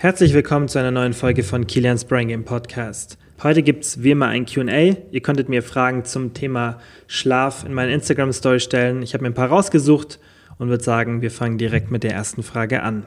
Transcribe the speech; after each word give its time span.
Herzlich 0.00 0.32
willkommen 0.32 0.68
zu 0.68 0.78
einer 0.78 0.92
neuen 0.92 1.12
Folge 1.12 1.42
von 1.42 1.66
Kilian's 1.66 2.04
Brain 2.04 2.28
Game 2.28 2.44
Podcast. 2.44 3.18
Heute 3.42 3.64
gibt 3.64 3.82
es 3.82 4.00
wie 4.00 4.12
immer 4.12 4.28
ein 4.28 4.46
QA. 4.46 4.94
Ihr 5.10 5.22
konntet 5.22 5.48
mir 5.48 5.60
Fragen 5.60 6.04
zum 6.04 6.34
Thema 6.34 6.78
Schlaf 7.08 7.64
in 7.64 7.74
meine 7.74 7.92
Instagram-Story 7.92 8.60
stellen. 8.60 9.02
Ich 9.02 9.12
habe 9.12 9.22
mir 9.22 9.30
ein 9.30 9.34
paar 9.34 9.48
rausgesucht 9.48 10.20
und 10.58 10.68
würde 10.68 10.84
sagen, 10.84 11.20
wir 11.20 11.32
fangen 11.32 11.58
direkt 11.58 11.90
mit 11.90 12.04
der 12.04 12.12
ersten 12.12 12.44
Frage 12.44 12.84
an. 12.84 13.06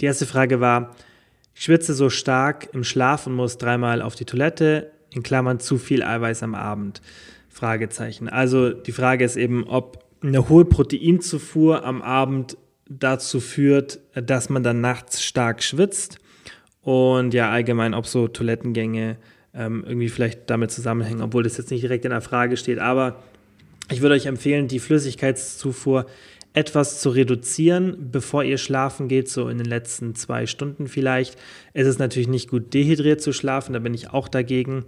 Die 0.00 0.06
erste 0.06 0.26
Frage 0.26 0.60
war, 0.60 0.96
ich 1.58 1.64
schwitze 1.64 1.92
so 1.92 2.08
stark 2.08 2.68
im 2.72 2.84
Schlaf 2.84 3.26
und 3.26 3.34
muss 3.34 3.58
dreimal 3.58 4.00
auf 4.00 4.14
die 4.14 4.24
Toilette, 4.24 4.92
in 5.12 5.24
Klammern 5.24 5.58
zu 5.58 5.76
viel 5.76 6.04
Eiweiß 6.04 6.44
am 6.44 6.54
Abend. 6.54 7.02
Fragezeichen. 7.48 8.28
Also 8.28 8.70
die 8.70 8.92
Frage 8.92 9.24
ist 9.24 9.34
eben, 9.36 9.64
ob 9.64 10.04
eine 10.22 10.48
hohe 10.48 10.64
Proteinzufuhr 10.64 11.84
am 11.84 12.00
Abend 12.00 12.56
dazu 12.88 13.40
führt, 13.40 13.98
dass 14.14 14.48
man 14.48 14.62
dann 14.62 14.80
nachts 14.80 15.24
stark 15.24 15.64
schwitzt 15.64 16.20
und 16.82 17.34
ja 17.34 17.50
allgemein, 17.50 17.92
ob 17.92 18.06
so 18.06 18.28
Toilettengänge 18.28 19.16
ähm, 19.52 19.82
irgendwie 19.84 20.10
vielleicht 20.10 20.48
damit 20.50 20.70
zusammenhängen, 20.70 21.22
obwohl 21.22 21.42
das 21.42 21.56
jetzt 21.56 21.72
nicht 21.72 21.82
direkt 21.82 22.04
in 22.04 22.12
der 22.12 22.20
Frage 22.20 22.56
steht. 22.56 22.78
Aber 22.78 23.16
ich 23.90 24.00
würde 24.00 24.14
euch 24.14 24.26
empfehlen, 24.26 24.68
die 24.68 24.78
Flüssigkeitszufuhr 24.78 26.06
etwas 26.54 27.00
zu 27.00 27.10
reduzieren, 27.10 28.10
bevor 28.10 28.42
ihr 28.42 28.58
schlafen 28.58 29.08
geht, 29.08 29.28
so 29.28 29.48
in 29.48 29.58
den 29.58 29.66
letzten 29.66 30.14
zwei 30.14 30.46
Stunden 30.46 30.88
vielleicht. 30.88 31.36
Es 31.72 31.86
ist 31.86 31.98
natürlich 31.98 32.28
nicht 32.28 32.48
gut, 32.48 32.74
dehydriert 32.74 33.20
zu 33.20 33.32
schlafen, 33.32 33.72
da 33.72 33.78
bin 33.78 33.94
ich 33.94 34.10
auch 34.10 34.28
dagegen. 34.28 34.84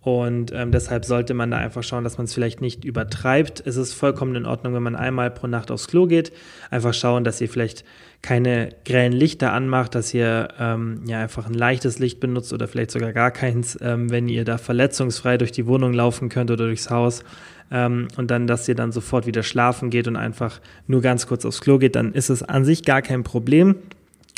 Und 0.00 0.52
ähm, 0.52 0.70
deshalb 0.70 1.04
sollte 1.04 1.34
man 1.34 1.50
da 1.50 1.56
einfach 1.56 1.82
schauen, 1.82 2.04
dass 2.04 2.18
man 2.18 2.26
es 2.26 2.32
vielleicht 2.32 2.60
nicht 2.60 2.84
übertreibt. 2.84 3.62
Es 3.66 3.76
ist 3.76 3.94
vollkommen 3.94 4.36
in 4.36 4.46
Ordnung, 4.46 4.72
wenn 4.72 4.82
man 4.82 4.94
einmal 4.94 5.30
pro 5.30 5.48
Nacht 5.48 5.70
aufs 5.72 5.88
Klo 5.88 6.06
geht. 6.06 6.32
Einfach 6.70 6.94
schauen, 6.94 7.24
dass 7.24 7.40
ihr 7.40 7.48
vielleicht 7.48 7.84
keine 8.22 8.70
grellen 8.84 9.12
Lichter 9.12 9.52
anmacht, 9.52 9.94
dass 9.94 10.14
ihr 10.14 10.48
ähm, 10.58 11.02
ja 11.06 11.20
einfach 11.20 11.46
ein 11.46 11.54
leichtes 11.54 11.98
Licht 11.98 12.20
benutzt 12.20 12.52
oder 12.52 12.68
vielleicht 12.68 12.92
sogar 12.92 13.12
gar 13.12 13.32
keins, 13.32 13.76
ähm, 13.82 14.10
wenn 14.10 14.28
ihr 14.28 14.44
da 14.44 14.56
verletzungsfrei 14.56 15.36
durch 15.36 15.52
die 15.52 15.66
Wohnung 15.66 15.92
laufen 15.92 16.28
könnt 16.28 16.50
oder 16.50 16.66
durchs 16.66 16.90
Haus. 16.90 17.24
Ähm, 17.70 18.08
und 18.16 18.30
dann, 18.30 18.46
dass 18.46 18.68
ihr 18.68 18.74
dann 18.74 18.92
sofort 18.92 19.26
wieder 19.26 19.42
schlafen 19.42 19.90
geht 19.90 20.08
und 20.08 20.16
einfach 20.16 20.60
nur 20.86 21.02
ganz 21.02 21.26
kurz 21.26 21.44
aufs 21.44 21.60
Klo 21.60 21.78
geht, 21.78 21.96
dann 21.96 22.12
ist 22.12 22.30
es 22.30 22.42
an 22.42 22.64
sich 22.64 22.84
gar 22.84 23.02
kein 23.02 23.24
Problem. 23.24 23.76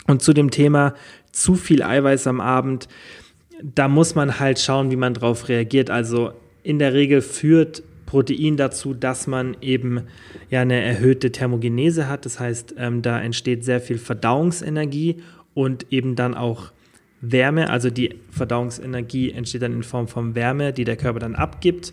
Und 0.06 0.22
zu 0.22 0.32
dem 0.32 0.50
Thema 0.50 0.94
zu 1.32 1.54
viel 1.54 1.82
Eiweiß 1.82 2.26
am 2.26 2.40
Abend 2.40 2.88
da 3.62 3.88
muss 3.88 4.14
man 4.14 4.38
halt 4.40 4.58
schauen, 4.58 4.90
wie 4.90 4.96
man 4.96 5.14
darauf 5.14 5.48
reagiert. 5.48 5.90
Also 5.90 6.32
in 6.62 6.78
der 6.78 6.94
Regel 6.94 7.22
führt 7.22 7.82
Protein 8.06 8.56
dazu, 8.56 8.94
dass 8.94 9.26
man 9.26 9.56
eben 9.60 10.02
ja 10.50 10.62
eine 10.62 10.82
erhöhte 10.82 11.30
Thermogenese 11.30 12.08
hat. 12.08 12.26
Das 12.26 12.40
heißt, 12.40 12.74
ähm, 12.78 13.02
da 13.02 13.20
entsteht 13.20 13.64
sehr 13.64 13.80
viel 13.80 13.98
Verdauungsenergie 13.98 15.16
und 15.54 15.86
eben 15.90 16.16
dann 16.16 16.34
auch 16.34 16.72
Wärme. 17.20 17.70
Also 17.70 17.90
die 17.90 18.16
Verdauungsenergie 18.30 19.30
entsteht 19.30 19.62
dann 19.62 19.72
in 19.72 19.82
Form 19.82 20.08
von 20.08 20.34
Wärme, 20.34 20.72
die 20.72 20.84
der 20.84 20.96
Körper 20.96 21.20
dann 21.20 21.34
abgibt. 21.34 21.92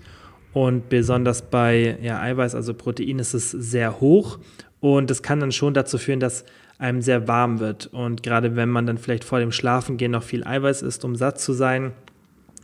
Und 0.58 0.90
besonders 0.90 1.44
bei 1.44 2.00
ja, 2.02 2.20
Eiweiß, 2.20 2.56
also 2.56 2.74
Protein, 2.74 3.20
ist 3.20 3.36
es 3.36 3.52
sehr 3.52 4.00
hoch. 4.00 4.40
Und 4.80 5.12
das 5.12 5.22
kann 5.22 5.40
dann 5.40 5.52
schon 5.52 5.76
dazu 5.76 6.00
führen, 6.00 6.20
dass 6.20 6.46
einem 6.80 7.04
sehr 7.04 7.28
warm 7.28 7.60
wird. 7.60 7.86
Und 7.94 8.24
gerade 8.24 8.56
wenn 8.56 8.68
man 8.68 8.88
dann 8.88 8.98
vielleicht 8.98 9.24
vor 9.24 9.38
dem 9.38 9.52
Schlafengehen 9.52 10.12
noch 10.12 10.24
viel 10.24 10.44
Eiweiß 10.44 10.82
isst, 10.82 11.06
um 11.06 11.16
satt 11.16 11.40
zu 11.40 11.54
sein, 11.54 11.92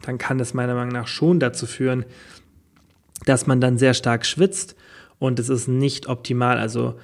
dann 0.01 0.17
kann 0.17 0.39
das 0.39 0.55
meiner 0.55 0.73
Meinung 0.73 0.91
nach 0.91 1.05
schon 1.05 1.39
dazu 1.39 1.67
führen, 1.67 2.03
dass 3.27 3.45
man 3.45 3.61
dann 3.61 3.77
sehr 3.77 3.93
stark 3.93 4.25
schwitzt 4.25 4.75
und 5.19 5.37
es 5.37 5.49
ist 5.49 5.67
nicht 5.67 6.07
optimal. 6.07 6.57
Also 6.57 6.95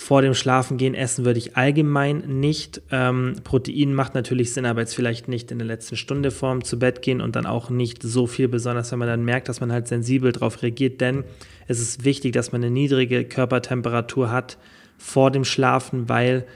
vor 0.00 0.22
dem 0.22 0.32
Schlafengehen 0.32 0.94
essen 0.94 1.24
würde 1.24 1.40
ich 1.40 1.56
allgemein 1.56 2.18
nicht. 2.38 2.80
Ähm, 2.92 3.34
Protein 3.42 3.94
macht 3.94 4.14
natürlich 4.14 4.52
Sinn, 4.52 4.64
aber 4.64 4.78
jetzt 4.78 4.94
vielleicht 4.94 5.26
nicht 5.26 5.50
in 5.50 5.58
der 5.58 5.66
letzten 5.66 5.96
Stunde 5.96 6.30
vorm 6.30 6.62
zu 6.62 6.78
Bett 6.78 7.02
gehen 7.02 7.20
und 7.20 7.34
dann 7.34 7.46
auch 7.46 7.68
nicht 7.68 8.04
so 8.04 8.28
viel, 8.28 8.46
besonders 8.46 8.92
wenn 8.92 9.00
man 9.00 9.08
dann 9.08 9.24
merkt, 9.24 9.48
dass 9.48 9.60
man 9.60 9.72
halt 9.72 9.88
sensibel 9.88 10.30
darauf 10.30 10.62
reagiert, 10.62 11.00
denn 11.00 11.24
es 11.66 11.80
ist 11.80 12.04
wichtig, 12.04 12.32
dass 12.32 12.52
man 12.52 12.62
eine 12.62 12.70
niedrige 12.70 13.24
Körpertemperatur 13.24 14.30
hat, 14.30 14.56
vor 14.98 15.32
dem 15.32 15.44
Schlafen, 15.44 16.08
weil 16.08 16.46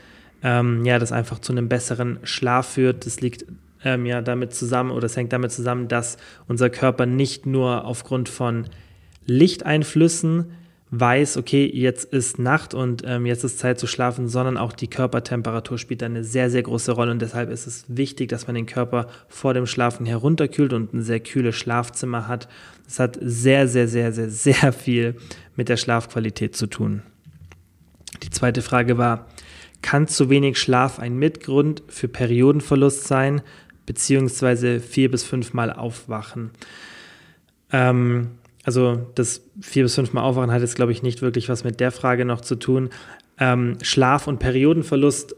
ähm, 0.45 0.85
ja, 0.85 1.01
das 1.01 1.11
einfach 1.11 1.41
zu 1.41 1.51
einem 1.51 1.69
besseren 1.69 2.21
Schlaf 2.23 2.69
führt. 2.75 3.07
Das 3.07 3.21
liegt 3.21 3.47
ähm, 3.85 4.07
ja 4.07 4.23
damit 4.23 4.55
zusammen 4.55 4.93
oder 4.93 5.07
es 5.07 5.17
hängt 5.17 5.33
damit 5.33 5.51
zusammen, 5.51 5.89
dass 5.89 6.17
unser 6.47 6.71
Körper 6.71 7.07
nicht 7.07 7.45
nur 7.45 7.87
aufgrund 7.87 8.29
von 8.29 8.67
Lichteinflüssen 9.27 10.53
weiß, 10.95 11.39
okay, 11.39 11.69
jetzt 11.73 12.13
ist 12.13 12.39
Nacht 12.39 12.75
und 12.75 13.03
ähm, 13.07 13.25
jetzt 13.25 13.45
ist 13.45 13.59
Zeit 13.59 13.81
zu 13.81 13.87
schlafen, 13.87 14.29
sondern 14.29 14.59
auch 14.59 14.75
die 14.75 14.89
Körpertemperatur 14.89 15.79
spielt 15.79 16.03
eine 16.03 16.23
sehr, 16.23 16.51
sehr 16.51 16.63
große 16.63 16.93
Rolle 16.93 17.13
und 17.13 17.23
deshalb 17.23 17.51
ist 17.51 17.67
es 17.67 17.87
wichtig, 17.89 18.29
dass 18.29 18.47
man 18.47 18.55
den 18.55 18.67
Körper 18.67 19.07
vor 19.27 19.55
dem 19.55 19.65
Schlafen 19.65 20.05
herunterkühlt 20.05 20.75
und 20.75 20.93
ein 20.93 21.03
sehr 21.03 21.21
kühles 21.21 21.57
Schlafzimmer 21.57 22.29
hat. 22.29 22.47
Das 22.85 22.99
hat 22.99 23.19
sehr, 23.23 23.69
sehr, 23.69 23.89
sehr, 23.89 24.13
sehr, 24.13 24.29
sehr 24.29 24.73
viel 24.75 25.17
mit 25.57 25.71
der 25.71 25.79
Schlafqualität 25.79 26.55
zu 26.55 26.67
tun. 26.67 27.03
Die 28.23 28.31
zweite 28.31 28.61
Frage 28.61 28.99
war, 28.99 29.29
kann 29.81 30.07
zu 30.07 30.29
wenig 30.29 30.59
Schlaf 30.59 30.99
ein 30.99 31.17
Mitgrund 31.17 31.83
für 31.89 32.07
Periodenverlust 32.07 33.09
sein, 33.09 33.41
beziehungsweise 33.87 34.79
vier 34.79 35.11
bis 35.11 35.25
fünfmal 35.25 35.73
aufwachen? 35.73 36.51
Ähm, 37.73 38.33
also 38.65 39.07
das 39.15 39.43
vier 39.61 39.85
bis 39.85 39.95
fünfmal 39.95 40.25
aufwachen 40.25 40.53
hat 40.53 40.61
jetzt, 40.61 40.77
glaube 40.77 40.93
ich, 40.93 41.03
nicht 41.03 41.23
wirklich 41.23 41.49
was 41.49 41.65
mit 41.65 41.81
der 41.81 41.91
Frage 41.91 42.25
noch 42.25 42.41
zu 42.41 42.57
tun. 42.57 42.91
Ähm, 43.39 43.79
Schlaf 43.83 44.27
und 44.27 44.39
Periodenverlust 44.39 45.35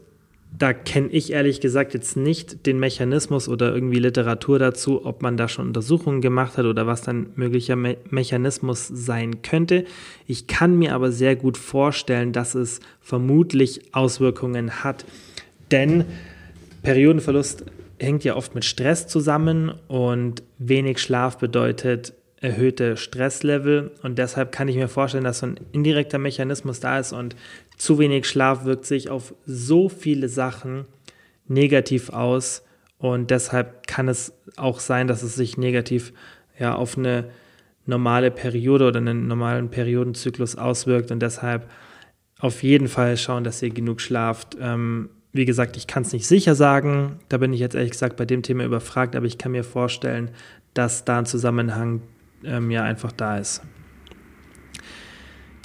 da 0.57 0.73
kenne 0.73 1.09
ich 1.09 1.31
ehrlich 1.31 1.59
gesagt 1.59 1.93
jetzt 1.93 2.15
nicht 2.15 2.65
den 2.65 2.79
Mechanismus 2.79 3.49
oder 3.49 3.73
irgendwie 3.73 3.99
Literatur 3.99 4.59
dazu, 4.59 5.05
ob 5.05 5.21
man 5.21 5.37
da 5.37 5.47
schon 5.47 5.67
Untersuchungen 5.67 6.21
gemacht 6.21 6.57
hat 6.57 6.65
oder 6.65 6.87
was 6.87 7.01
dann 7.01 7.27
möglicher 7.35 7.75
Me 7.75 7.97
Mechanismus 8.09 8.87
sein 8.87 9.41
könnte. 9.41 9.85
Ich 10.27 10.47
kann 10.47 10.77
mir 10.77 10.93
aber 10.93 11.11
sehr 11.11 11.35
gut 11.35 11.57
vorstellen, 11.57 12.31
dass 12.31 12.55
es 12.55 12.79
vermutlich 13.01 13.93
Auswirkungen 13.93 14.83
hat, 14.83 15.05
denn 15.71 16.05
Periodenverlust 16.83 17.65
hängt 17.99 18.23
ja 18.23 18.35
oft 18.35 18.55
mit 18.55 18.65
Stress 18.65 19.07
zusammen 19.07 19.73
und 19.87 20.43
wenig 20.57 20.99
Schlaf 20.99 21.37
bedeutet 21.37 22.13
erhöhte 22.45 22.95
Stresslevel. 22.95 23.91
Und 24.03 24.17
deshalb 24.19 24.51
kann 24.51 24.67
ich 24.67 24.75
mir 24.75 24.87
vorstellen, 24.87 25.23
dass 25.23 25.39
so 25.39 25.47
ein 25.47 25.59
indirekter 25.71 26.19
Mechanismus 26.19 26.79
da 26.79 26.99
ist 26.99 27.11
und 27.11 27.35
zu 27.75 27.97
wenig 27.97 28.27
Schlaf 28.27 28.65
wirkt 28.65 28.85
sich 28.85 29.09
auf 29.09 29.33
so 29.45 29.89
viele 29.89 30.29
Sachen 30.29 30.85
negativ 31.47 32.09
aus. 32.09 32.63
Und 32.97 33.31
deshalb 33.31 33.87
kann 33.87 34.07
es 34.07 34.33
auch 34.55 34.79
sein, 34.79 35.07
dass 35.07 35.23
es 35.23 35.35
sich 35.35 35.57
negativ 35.57 36.13
ja 36.57 36.75
auf 36.75 36.97
eine 36.97 37.25
normale 37.85 38.31
Periode 38.31 38.87
oder 38.87 38.99
einen 38.99 39.27
normalen 39.27 39.69
Periodenzyklus 39.69 40.55
auswirkt. 40.55 41.11
Und 41.11 41.19
deshalb 41.19 41.69
auf 42.39 42.63
jeden 42.63 42.87
Fall 42.87 43.17
schauen, 43.17 43.43
dass 43.43 43.61
ihr 43.61 43.71
genug 43.71 44.01
schlaft. 44.01 44.55
Ähm, 44.59 45.09
wie 45.33 45.45
gesagt, 45.45 45.77
ich 45.77 45.87
kann 45.87 46.03
es 46.03 46.13
nicht 46.13 46.27
sicher 46.27 46.55
sagen, 46.55 47.19
da 47.27 47.37
bin 47.37 47.53
ich 47.53 47.59
jetzt 47.59 47.75
ehrlich 47.75 47.91
gesagt 47.91 48.15
bei 48.15 48.25
dem 48.25 48.41
Thema 48.41 48.63
überfragt, 48.63 49.15
aber 49.15 49.25
ich 49.25 49.37
kann 49.37 49.51
mir 49.51 49.63
vorstellen, 49.63 50.31
dass 50.73 51.05
da 51.05 51.19
ein 51.19 51.25
Zusammenhang 51.25 52.01
ähm, 52.47 52.71
ja 52.71 52.83
einfach 52.83 53.11
da 53.11 53.37
ist. 53.37 53.61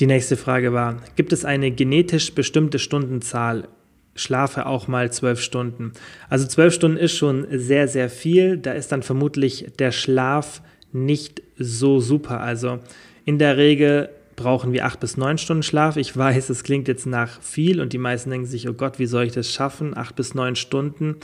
Die 0.00 0.06
nächste 0.06 0.36
Frage 0.36 0.72
war, 0.72 0.96
gibt 1.16 1.32
es 1.32 1.44
eine 1.44 1.70
genetisch 1.70 2.34
bestimmte 2.34 2.78
Stundenzahl? 2.78 3.68
Schlafe 4.14 4.66
auch 4.66 4.88
mal 4.88 5.12
zwölf 5.12 5.40
Stunden. 5.40 5.92
Also 6.28 6.46
zwölf 6.46 6.74
Stunden 6.74 6.96
ist 6.96 7.16
schon 7.16 7.46
sehr, 7.50 7.86
sehr 7.88 8.10
viel. 8.10 8.58
Da 8.58 8.72
ist 8.72 8.92
dann 8.92 9.02
vermutlich 9.02 9.66
der 9.78 9.92
Schlaf 9.92 10.62
nicht 10.92 11.42
so 11.56 12.00
super. 12.00 12.40
Also 12.40 12.80
in 13.24 13.38
der 13.38 13.56
Regel 13.56 14.10
brauchen 14.36 14.72
wir 14.72 14.86
acht 14.86 15.00
bis 15.00 15.16
neun 15.16 15.38
Stunden 15.38 15.62
Schlaf. 15.62 15.96
Ich 15.96 16.16
weiß, 16.16 16.50
es 16.50 16.64
klingt 16.64 16.88
jetzt 16.88 17.06
nach 17.06 17.40
viel 17.42 17.80
und 17.80 17.92
die 17.92 17.98
meisten 17.98 18.30
denken 18.30 18.46
sich, 18.46 18.68
oh 18.68 18.72
Gott, 18.72 18.98
wie 18.98 19.06
soll 19.06 19.24
ich 19.24 19.32
das 19.32 19.52
schaffen? 19.52 19.96
Acht 19.96 20.16
bis 20.16 20.34
neun 20.34 20.56
Stunden. 20.56 21.16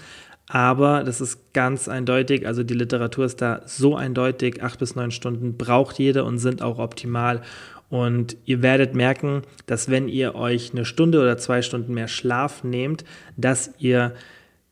Aber 0.48 1.02
das 1.02 1.20
ist 1.20 1.52
ganz 1.52 1.88
eindeutig, 1.88 2.46
also 2.46 2.62
die 2.62 2.74
Literatur 2.74 3.24
ist 3.24 3.42
da 3.42 3.62
so 3.66 3.96
eindeutig, 3.96 4.62
acht 4.62 4.78
bis 4.78 4.94
neun 4.94 5.10
Stunden 5.10 5.56
braucht 5.56 5.98
jeder 5.98 6.24
und 6.24 6.38
sind 6.38 6.62
auch 6.62 6.78
optimal. 6.78 7.42
Und 7.88 8.36
ihr 8.44 8.62
werdet 8.62 8.94
merken, 8.94 9.42
dass 9.66 9.90
wenn 9.90 10.08
ihr 10.08 10.34
euch 10.34 10.72
eine 10.72 10.84
Stunde 10.84 11.20
oder 11.20 11.38
zwei 11.38 11.62
Stunden 11.62 11.94
mehr 11.94 12.08
Schlaf 12.08 12.64
nehmt, 12.64 13.04
dass 13.36 13.70
ihr 13.78 14.12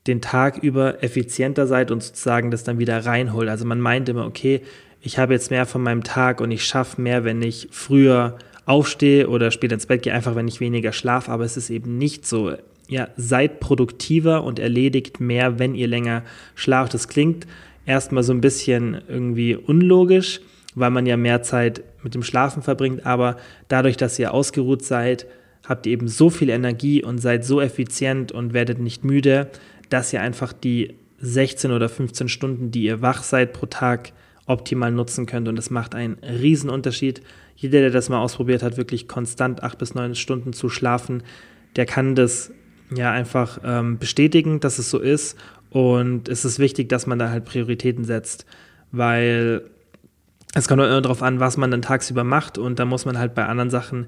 den 0.07 0.21
Tag 0.21 0.59
über 0.59 1.03
effizienter 1.03 1.67
seid 1.67 1.91
und 1.91 2.03
sozusagen 2.03 2.51
das 2.51 2.65
dann 2.65 2.79
wieder 2.79 3.07
reinholt. 3.07 3.49
Also 3.49 3.65
man 3.65 3.81
meint 3.81 4.09
immer, 4.09 4.27
okay, 4.27 4.63
ich 5.01 5.19
habe 5.19 5.33
jetzt 5.33 5.51
mehr 5.51 5.67
von 5.67 5.83
meinem 5.83 6.03
Tag 6.03 6.41
und 6.41 6.51
ich 6.51 6.65
schaffe 6.65 7.01
mehr, 7.01 7.25
wenn 7.25 7.43
ich 7.43 7.69
früher 7.71 8.39
aufstehe 8.67 9.29
oder 9.29 9.51
später 9.51 9.75
ins 9.75 9.87
Bett 9.87 10.03
gehe, 10.03 10.13
einfach 10.15 10.35
wenn 10.35 10.49
ich 10.49 10.61
weniger 10.61 10.93
schlafe, 10.93 11.31
aber 11.31 11.45
es 11.45 11.57
ist 11.57 11.71
eben 11.71 11.99
nicht 11.99 12.27
so 12.27 12.53
ja, 12.89 13.09
seid 13.17 13.61
produktiver 13.61 14.45
und 14.45 14.59
erledigt 14.59 15.21
mehr, 15.21 15.59
wenn 15.59 15.75
ihr 15.75 15.89
länger 15.89 16.23
schlaft. 16.55 16.95
Das 16.95 17.09
klingt 17.09 17.47
erstmal 17.87 18.23
so 18.23 18.33
ein 18.33 18.41
bisschen 18.41 19.01
irgendwie 19.09 19.57
unlogisch, 19.57 20.41
weil 20.75 20.91
man 20.91 21.07
ja 21.07 21.17
mehr 21.17 21.43
Zeit 21.43 21.83
mit 22.03 22.15
dem 22.15 22.23
Schlafen 22.23 22.63
verbringt, 22.63 23.07
aber 23.07 23.37
dadurch, 23.69 23.97
dass 23.97 24.19
ihr 24.19 24.35
ausgeruht 24.35 24.85
seid, 24.85 25.27
habt 25.67 25.87
ihr 25.87 25.93
eben 25.93 26.09
so 26.09 26.31
viel 26.31 26.51
Energie 26.51 27.03
und 27.03 27.19
seid 27.19 27.45
so 27.45 27.61
effizient 27.61 28.33
und 28.33 28.53
werdet 28.53 28.79
nicht 28.79 29.05
müde, 29.05 29.51
dass 29.89 30.13
ihr 30.13 30.21
einfach 30.21 30.53
die 30.53 30.95
16 31.19 31.71
oder 31.71 31.89
15 31.89 32.29
Stunden, 32.29 32.71
die 32.71 32.85
ihr 32.85 33.01
wach 33.01 33.23
seid 33.23 33.53
pro 33.53 33.67
Tag, 33.67 34.13
optimal 34.47 34.93
nutzen 34.93 35.25
könnt. 35.25 35.49
Und 35.49 35.57
das 35.57 35.71
macht 35.71 35.95
einen 35.95 36.19
riesen 36.23 36.69
Unterschied. 36.69 37.23
Jeder, 37.57 37.81
der 37.81 37.91
das 37.91 38.11
mal 38.11 38.21
ausprobiert 38.21 38.63
hat, 38.63 38.77
wirklich 38.77 39.09
konstant 39.09 39.63
acht 39.63 39.79
bis 39.79 39.95
neun 39.95 40.15
Stunden 40.15 40.53
zu 40.53 40.69
schlafen, 40.69 41.23
der 41.77 41.87
kann 41.87 42.15
das 42.15 42.53
ja 42.97 43.11
einfach 43.13 43.59
ähm, 43.65 43.99
bestätigen, 43.99 44.61
dass 44.61 44.79
es 44.79 44.91
so 44.91 44.99
ist. 44.99 45.39
Und 45.71 46.29
es 46.29 46.45
ist 46.45 46.59
wichtig, 46.59 46.89
dass 46.89 47.07
man 47.07 47.19
da 47.19 47.31
halt 47.31 47.45
Prioritäten 47.45 48.05
setzt, 48.05 48.47
weil 48.93 49.63
es 50.55 50.69
kommt 50.69 50.81
immer 50.81 51.01
darauf 51.01 51.23
an, 51.23 51.41
was 51.41 51.57
man 51.57 51.71
dann 51.71 51.83
tagsüber 51.83 52.25
macht. 52.25 52.59
Und 52.59 52.79
da 52.79 52.85
muss 52.85 53.07
man 53.07 53.19
halt 53.19 53.35
bei 53.35 53.45
anderen 53.47 53.71
Sachen 53.71 54.07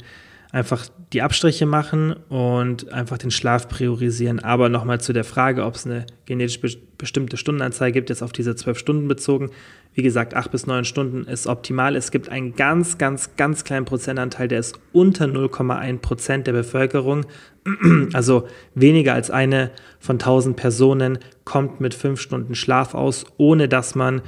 einfach 0.52 0.86
die 1.12 1.22
Abstriche 1.22 1.66
machen 1.66 2.12
und 2.28 2.92
einfach 2.92 3.18
den 3.18 3.30
Schlaf 3.30 3.68
priorisieren. 3.68 4.40
Aber 4.40 4.68
nochmal 4.68 5.00
zu 5.00 5.12
der 5.12 5.24
Frage, 5.24 5.64
ob 5.64 5.74
es 5.74 5.86
eine 5.86 6.06
genetisch 6.24 6.60
be 6.60 6.68
bestimmte 6.98 7.36
Stundenanzahl 7.36 7.92
gibt, 7.92 8.08
jetzt 8.08 8.22
auf 8.22 8.32
diese 8.32 8.56
zwölf 8.56 8.78
Stunden 8.78 9.06
bezogen. 9.06 9.50
Wie 9.92 10.02
gesagt, 10.02 10.32
acht 10.34 10.50
bis 10.50 10.66
neun 10.66 10.86
Stunden 10.86 11.24
ist 11.24 11.46
optimal. 11.46 11.94
Es 11.94 12.10
gibt 12.10 12.30
einen 12.30 12.54
ganz, 12.54 12.96
ganz, 12.96 13.36
ganz 13.36 13.64
kleinen 13.64 13.84
Prozentanteil, 13.84 14.48
der 14.48 14.60
ist 14.60 14.78
unter 14.92 15.26
0,1 15.26 15.98
Prozent 15.98 16.46
der 16.46 16.52
Bevölkerung. 16.52 17.26
Also 18.14 18.46
weniger 18.74 19.12
als 19.12 19.30
eine 19.30 19.72
von 19.98 20.18
tausend 20.18 20.56
Personen 20.56 21.18
kommt 21.44 21.80
mit 21.80 21.92
fünf 21.92 22.20
Stunden 22.20 22.54
Schlaf 22.54 22.94
aus, 22.94 23.26
ohne 23.36 23.68
dass 23.68 23.94
man, 23.94 24.22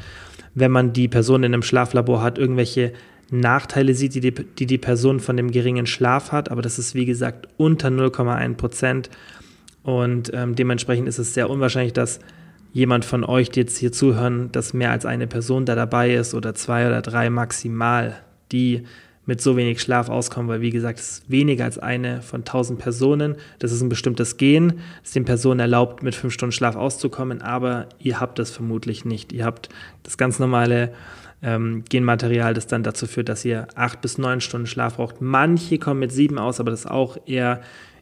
wenn 0.55 0.73
man 0.73 0.93
die 0.93 1.09
Person 1.09 1.45
in 1.45 1.55
einem 1.55 1.63
Schlaflabor 1.63 2.23
hat, 2.23 2.37
irgendwelche 2.37 2.93
Nachteile 3.31 3.95
sieht, 3.95 4.15
die 4.15 4.21
die, 4.21 4.33
die 4.33 4.67
die 4.67 4.79
Person 4.79 5.21
von 5.21 5.37
dem 5.37 5.51
geringen 5.51 5.87
Schlaf 5.87 6.33
hat, 6.33 6.51
aber 6.51 6.63
das 6.63 6.79
ist 6.79 6.95
wie 6.95 7.05
gesagt 7.05 7.49
unter 7.57 7.89
0,1 7.89 8.55
Prozent 8.55 9.11
und 9.83 10.31
ähm, 10.35 10.55
dementsprechend 10.55 11.09
ist 11.09 11.19
es 11.19 11.35
sehr 11.35 11.51
unwahrscheinlich, 11.51 11.93
dass 11.93 12.21
jemand 12.73 13.05
von 13.05 13.25
euch, 13.25 13.51
die 13.51 13.61
jetzt 13.61 13.79
hier 13.79 13.93
zuhören, 13.93 14.53
dass 14.53 14.75
mehr 14.75 14.91
als 14.91 15.07
eine 15.07 15.27
Person 15.27 15.65
da 15.65 15.75
dabei 15.75 16.15
ist 16.15 16.35
oder 16.35 16.55
zwei 16.55 16.87
oder 16.87 17.03
drei 17.03 17.31
maximal, 17.31 18.17
die 18.53 18.85
mit 19.25 19.43
so 19.43 19.59
wenig 19.59 19.83
Schlaf 19.83 20.09
auskommen, 20.09 20.49
weil 20.49 20.63
wie 20.63 20.71
gesagt, 20.71 20.99
es 20.99 21.11
ist 21.11 21.31
weniger 21.31 21.65
als 21.65 21.79
eine 21.79 22.23
von 22.23 22.41
1000 22.41 22.79
Personen. 22.79 23.37
Das 23.59 23.73
ist 23.73 23.83
ein 23.83 23.91
bestimmtes 23.91 24.39
Gen, 24.39 24.81
das 25.03 25.13
den 25.13 25.27
Personen 25.27 25.61
erlaubt, 25.61 26.03
mit 26.03 26.15
fünf 26.15 26.33
Stunden 26.33 26.53
Schlaf 26.53 26.77
auszukommen, 26.77 27.43
aber 27.43 27.89
ihr 27.99 28.21
habt 28.21 28.39
das 28.39 28.51
vermutlich 28.51 29.05
nicht. 29.05 29.33
Ihr 29.33 29.45
habt 29.45 29.69
das 30.03 30.17
ganz 30.17 30.39
normale 30.39 30.95
ähm, 31.43 31.85
Genmaterial, 31.89 32.55
das 32.55 32.67
dann 32.67 32.83
dazu 32.83 33.07
führt, 33.07 33.29
dass 33.29 33.45
ihr 33.45 33.69
acht 33.75 34.01
bis 34.01 34.19
neun 34.19 34.41
Stunden 34.41 34.67
Schlaf 34.67 34.97
braucht. 34.97 35.21
Manche 35.21 35.79
kommen 35.79 36.01
mit 36.01 36.13
sieben 36.13 36.39
aus, 36.39 36.61
aber 36.61 36.71
das 36.71 36.81
ist 36.81 36.91
auch 36.91 37.17
eher 37.27 37.61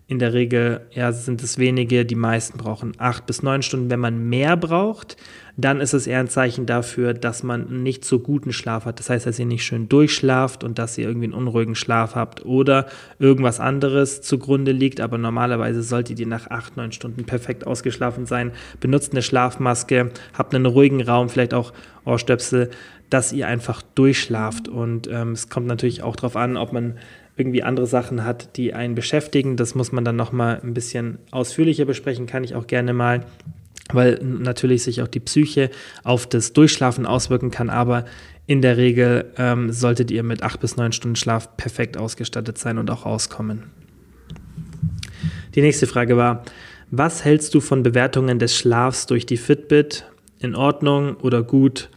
in 0.09 0.21
der 0.21 0.33
Regel 0.35 0.83
ja, 0.93 1.11
sind 1.11 1.43
es 1.43 1.59
wenige, 1.59 2.07
die 2.07 2.15
meisten 2.15 2.59
brauchen 2.59 2.93
acht 2.99 3.27
bis 3.27 3.43
neun 3.43 3.63
Stunden. 3.63 3.91
Wenn 3.91 3.99
man 3.99 4.29
mehr 4.29 4.57
braucht, 4.57 5.17
dann 5.57 5.81
ist 5.81 5.95
es 5.95 6.07
eher 6.07 6.21
ein 6.21 6.29
Zeichen 6.29 6.65
dafür, 6.67 7.13
dass 7.13 7.43
man 7.43 7.83
nicht 7.83 8.05
so 8.05 8.21
guten 8.21 8.53
Schlaf 8.53 8.85
hat. 8.85 9.01
Das 9.01 9.11
heißt, 9.11 9.27
dass 9.27 9.39
ihr 9.39 9.47
nicht 9.47 9.65
schön 9.65 9.89
durchschlaft 9.89 10.63
und 10.63 10.79
dass 10.79 10.97
ihr 10.97 11.09
irgendwie 11.09 11.27
einen 11.27 11.35
unruhigen 11.35 11.75
Schlaf 11.75 12.15
habt 12.15 12.45
oder 12.45 12.87
irgendwas 13.19 13.59
anderes 13.59 14.23
zugrunde 14.23 14.71
liegt. 14.71 15.01
Aber 15.01 15.19
normalerweise 15.19 15.83
solltet 15.83 16.21
ihr 16.21 16.27
nach 16.27 16.51
acht, 16.51 16.77
neun 16.77 16.93
Stunden 16.93 17.25
perfekt 17.25 17.67
ausgeschlafen 17.67 18.27
sein. 18.27 18.53
Benutzt 18.79 19.13
eine 19.13 19.23
Schlafmaske, 19.23 20.13
habt 20.39 20.55
einen 20.55 20.67
ruhigen 20.67 21.03
Raum, 21.03 21.31
vielleicht 21.31 21.55
auch 21.55 21.73
Ohrstöpsel, 22.05 22.71
dass 23.11 23.33
ihr 23.33 23.47
einfach 23.49 23.83
durchschlaft. 23.83 24.69
Und 24.69 25.09
ähm, 25.11 25.33
es 25.33 25.49
kommt 25.49 25.67
natürlich 25.67 26.03
auch 26.03 26.17
darauf 26.17 26.37
an, 26.37 26.57
ob 26.57 26.73
man 26.73 26.99
irgendwie 27.37 27.63
andere 27.63 27.87
Sachen 27.87 28.25
hat, 28.25 28.57
die 28.57 28.75
einen 28.75 28.95
beschäftigen. 28.95 29.57
Das 29.57 29.75
muss 29.75 29.93
man 29.93 30.05
dann 30.05 30.17
nochmal 30.17 30.61
ein 30.63 30.75
bisschen 30.75 31.19
ausführlicher 31.31 31.85
besprechen, 31.85 32.27
kann 32.27 32.45
ich 32.45 32.55
auch 32.55 32.67
gerne 32.67 32.93
mal, 32.95 33.27
weil 33.93 34.19
natürlich 34.23 34.83
sich 34.83 35.03
auch 35.03 35.09
die 35.09 35.21
Psyche 35.21 35.71
auf 36.03 36.27
das 36.27 36.55
Durchschlafen 36.55 37.07
auswirken 37.07 37.51
kann, 37.51 37.69
aber 37.69 38.07
in 38.47 38.63
der 38.63 38.77
Regel 38.77 39.33
ähm, 39.37 39.71
solltet 39.71 40.11
ihr 40.11 40.23
mit 40.23 40.43
acht 40.43 40.61
bis 40.61 40.77
neun 40.77 40.93
Stunden 40.93 41.17
Schlaf 41.17 41.57
perfekt 41.57 41.97
ausgestattet 41.97 42.59
sein 42.59 42.79
und 42.79 42.91
auch 42.91 43.05
auskommen. 43.05 43.65
Die 45.55 45.63
nächste 45.63 45.87
Frage 45.87 46.17
war, 46.17 46.45
was 46.91 47.25
hältst 47.25 47.55
du 47.55 47.61
von 47.61 47.83
Bewertungen 47.83 48.39
des 48.39 48.57
Schlafs 48.57 49.07
durch 49.07 49.27
die 49.27 49.37
Fitbit? 49.37 50.07
In 50.39 50.55
Ordnung 50.55 51.17
oder 51.17 51.43
gut? 51.43 51.89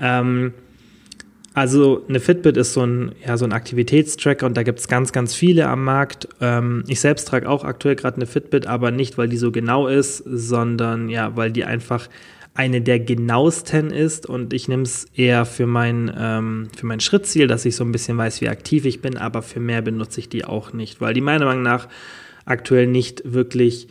Ähm, 0.00 0.52
also 1.54 2.04
eine 2.08 2.20
Fitbit 2.20 2.56
ist 2.56 2.72
so 2.72 2.86
ein, 2.86 3.12
ja, 3.26 3.36
so 3.36 3.44
ein 3.44 3.52
Aktivitätstracker 3.52 4.46
und 4.46 4.56
da 4.56 4.62
gibt 4.62 4.78
es 4.78 4.86
ganz, 4.86 5.10
ganz 5.10 5.34
viele 5.34 5.66
am 5.66 5.82
Markt. 5.82 6.28
Ähm, 6.40 6.84
ich 6.86 7.00
selbst 7.00 7.26
trage 7.26 7.48
auch 7.48 7.64
aktuell 7.64 7.96
gerade 7.96 8.16
eine 8.16 8.26
Fitbit, 8.26 8.66
aber 8.68 8.92
nicht, 8.92 9.18
weil 9.18 9.28
die 9.28 9.38
so 9.38 9.50
genau 9.50 9.88
ist, 9.88 10.18
sondern 10.18 11.08
ja, 11.08 11.36
weil 11.36 11.50
die 11.50 11.64
einfach 11.64 12.08
eine 12.54 12.80
der 12.80 13.00
genauesten 13.00 13.90
ist 13.90 14.26
und 14.26 14.52
ich 14.52 14.68
nehme 14.68 14.82
es 14.82 15.06
eher 15.14 15.44
für 15.44 15.66
mein, 15.66 16.12
ähm, 16.16 16.68
für 16.76 16.86
mein 16.86 17.00
Schrittziel, 17.00 17.46
dass 17.46 17.64
ich 17.64 17.76
so 17.76 17.84
ein 17.84 17.92
bisschen 17.92 18.18
weiß, 18.18 18.40
wie 18.40 18.48
aktiv 18.48 18.84
ich 18.84 19.00
bin, 19.00 19.16
aber 19.16 19.42
für 19.42 19.60
mehr 19.60 19.82
benutze 19.82 20.20
ich 20.20 20.28
die 20.28 20.44
auch 20.44 20.72
nicht, 20.72 21.00
weil 21.00 21.14
die 21.14 21.20
meiner 21.20 21.44
Meinung 21.44 21.62
nach 21.62 21.88
aktuell 22.44 22.86
nicht 22.86 23.22
wirklich 23.24 23.88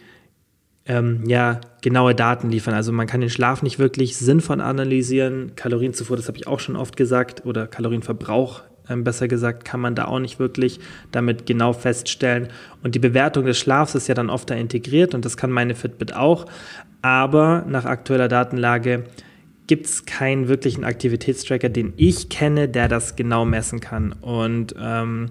ähm, 0.88 1.24
ja, 1.28 1.60
genaue 1.82 2.16
Daten 2.16 2.50
liefern. 2.50 2.74
Also 2.74 2.92
man 2.92 3.08
kann 3.08 3.22
den 3.22 3.30
Schlaf 3.30 3.62
nicht 3.62 3.80
wirklich 3.80 4.18
sinnvoll 4.18 4.62
analysieren. 4.62 5.54
Kalorienzufuhr, 5.56 6.18
das 6.18 6.28
habe 6.28 6.38
ich 6.38 6.48
auch 6.48 6.60
schon 6.60 6.76
oft 6.76 6.96
gesagt, 6.98 7.46
oder 7.46 7.68
Kalorienverbrauch 7.68 8.64
ähm, 8.90 9.04
besser 9.04 9.28
gesagt, 9.28 9.66
kann 9.66 9.80
man 9.80 9.96
da 9.96 10.06
auch 10.06 10.20
nicht 10.20 10.40
wirklich 10.40 10.80
damit 11.12 11.46
genau 11.46 11.74
feststellen. 11.74 12.50
Und 12.84 12.96
die 12.96 13.00
Bewertung 13.00 13.46
des 13.46 13.58
Schlafs 13.58 13.96
ist 13.96 14.08
ja 14.08 14.16
dann 14.16 14.30
oft 14.30 14.50
da 14.50 14.56
integriert 14.56 15.14
und 15.14 15.26
das 15.26 15.38
kann 15.38 15.52
meine 15.52 15.76
Fitbit 15.76 16.16
auch. 16.16 16.46
Aber 17.02 17.66
nach 17.68 17.86
aktueller 17.86 18.28
Datenlage 18.28 19.04
gibt 19.68 19.86
es 19.86 20.06
keinen 20.06 20.48
wirklichen 20.48 20.84
Aktivitätstracker, 20.84 21.70
den 21.70 21.94
ich 21.98 22.30
kenne, 22.30 22.70
der 22.70 22.88
das 22.88 23.16
genau 23.16 23.44
messen 23.44 23.82
kann. 23.82 24.14
Und 24.14 24.74
ähm, 24.80 25.28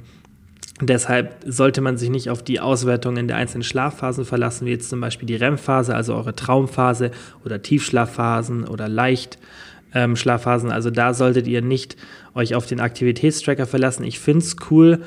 Deshalb 0.81 1.43
sollte 1.47 1.81
man 1.81 1.97
sich 1.97 2.11
nicht 2.11 2.29
auf 2.29 2.43
die 2.43 2.61
Auswertungen 2.61 3.29
der 3.29 3.39
einzelnen 3.39 3.63
Schlafphasen 3.63 4.27
verlassen, 4.27 4.67
wie 4.67 4.73
jetzt 4.73 4.91
zum 4.91 5.01
Beispiel 5.01 5.27
die 5.27 5.37
REM-Phase, 5.37 5.95
also 5.95 6.15
eure 6.15 6.37
Traumphase 6.37 7.13
oder 7.45 7.63
Tiefschlafphasen 7.63 8.69
oder 8.69 8.87
Leichtschlafphasen. 8.87 10.69
Ähm, 10.69 10.75
also 10.75 10.91
da 10.91 11.15
solltet 11.15 11.47
ihr 11.47 11.63
nicht 11.63 11.97
euch 12.35 12.55
auf 12.55 12.67
den 12.67 12.81
Aktivitätstracker 12.81 13.67
verlassen. 13.67 14.05
Ich 14.05 14.21
finde 14.21 14.45
es 14.45 14.57
cool, 14.71 15.03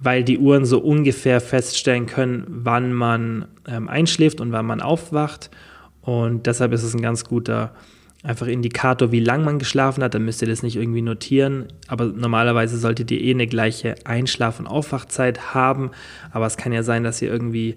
weil 0.00 0.24
die 0.24 0.38
Uhren 0.38 0.64
so 0.64 0.80
ungefähr 0.80 1.40
feststellen 1.40 2.06
können, 2.06 2.44
wann 2.48 2.92
man 2.92 3.46
ähm, 3.68 3.88
einschläft 3.88 4.40
und 4.40 4.50
wann 4.50 4.66
man 4.66 4.80
aufwacht. 4.80 5.50
Und 6.00 6.46
deshalb 6.46 6.72
ist 6.72 6.82
es 6.82 6.94
ein 6.94 7.02
ganz 7.02 7.24
guter 7.24 7.74
einfach 8.22 8.46
Indikator, 8.46 9.12
wie 9.12 9.20
lang 9.20 9.44
man 9.44 9.58
geschlafen 9.58 10.04
hat, 10.04 10.14
dann 10.14 10.24
müsst 10.24 10.42
ihr 10.42 10.48
das 10.48 10.62
nicht 10.62 10.76
irgendwie 10.76 11.02
notieren. 11.02 11.68
Aber 11.88 12.06
normalerweise 12.06 12.76
solltet 12.78 13.10
ihr 13.10 13.20
eh 13.20 13.30
eine 13.30 13.46
gleiche 13.46 13.94
Einschlaf- 14.04 14.58
und 14.58 14.66
Aufwachzeit 14.66 15.54
haben. 15.54 15.90
Aber 16.30 16.46
es 16.46 16.56
kann 16.56 16.72
ja 16.72 16.82
sein, 16.82 17.02
dass 17.02 17.22
ihr 17.22 17.30
irgendwie 17.30 17.76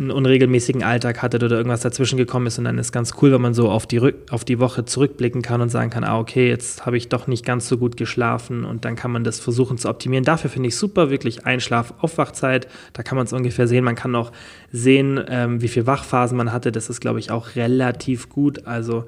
einen 0.00 0.10
unregelmäßigen 0.10 0.82
Alltag 0.82 1.20
hattet 1.20 1.42
oder 1.42 1.56
irgendwas 1.56 1.82
dazwischen 1.82 2.16
gekommen 2.16 2.46
ist 2.46 2.58
und 2.58 2.64
dann 2.64 2.78
ist 2.78 2.90
ganz 2.90 3.12
cool, 3.20 3.32
wenn 3.32 3.42
man 3.42 3.52
so 3.52 3.70
auf 3.70 3.86
die, 3.86 3.98
Rück 3.98 4.16
auf 4.30 4.46
die 4.46 4.58
Woche 4.58 4.86
zurückblicken 4.86 5.42
kann 5.42 5.60
und 5.60 5.68
sagen 5.68 5.90
kann, 5.90 6.04
ah, 6.04 6.18
okay, 6.18 6.48
jetzt 6.48 6.86
habe 6.86 6.96
ich 6.96 7.10
doch 7.10 7.26
nicht 7.26 7.44
ganz 7.44 7.68
so 7.68 7.76
gut 7.76 7.98
geschlafen 7.98 8.64
und 8.64 8.86
dann 8.86 8.96
kann 8.96 9.10
man 9.10 9.24
das 9.24 9.40
versuchen 9.40 9.76
zu 9.76 9.90
optimieren. 9.90 10.24
Dafür 10.24 10.48
finde 10.48 10.68
ich 10.68 10.76
super, 10.76 11.10
wirklich 11.10 11.44
Einschlaf-Aufwachzeit, 11.44 12.66
da 12.94 13.02
kann 13.02 13.16
man 13.16 13.26
es 13.26 13.32
ungefähr 13.34 13.68
sehen. 13.68 13.84
Man 13.84 13.94
kann 13.94 14.14
auch 14.16 14.32
sehen, 14.72 15.20
ähm, 15.28 15.60
wie 15.60 15.68
viele 15.68 15.86
Wachphasen 15.86 16.36
man 16.36 16.50
hatte, 16.50 16.72
das 16.72 16.88
ist, 16.88 17.00
glaube 17.00 17.18
ich, 17.18 17.30
auch 17.30 17.54
relativ 17.54 18.30
gut. 18.30 18.66
Also 18.66 19.04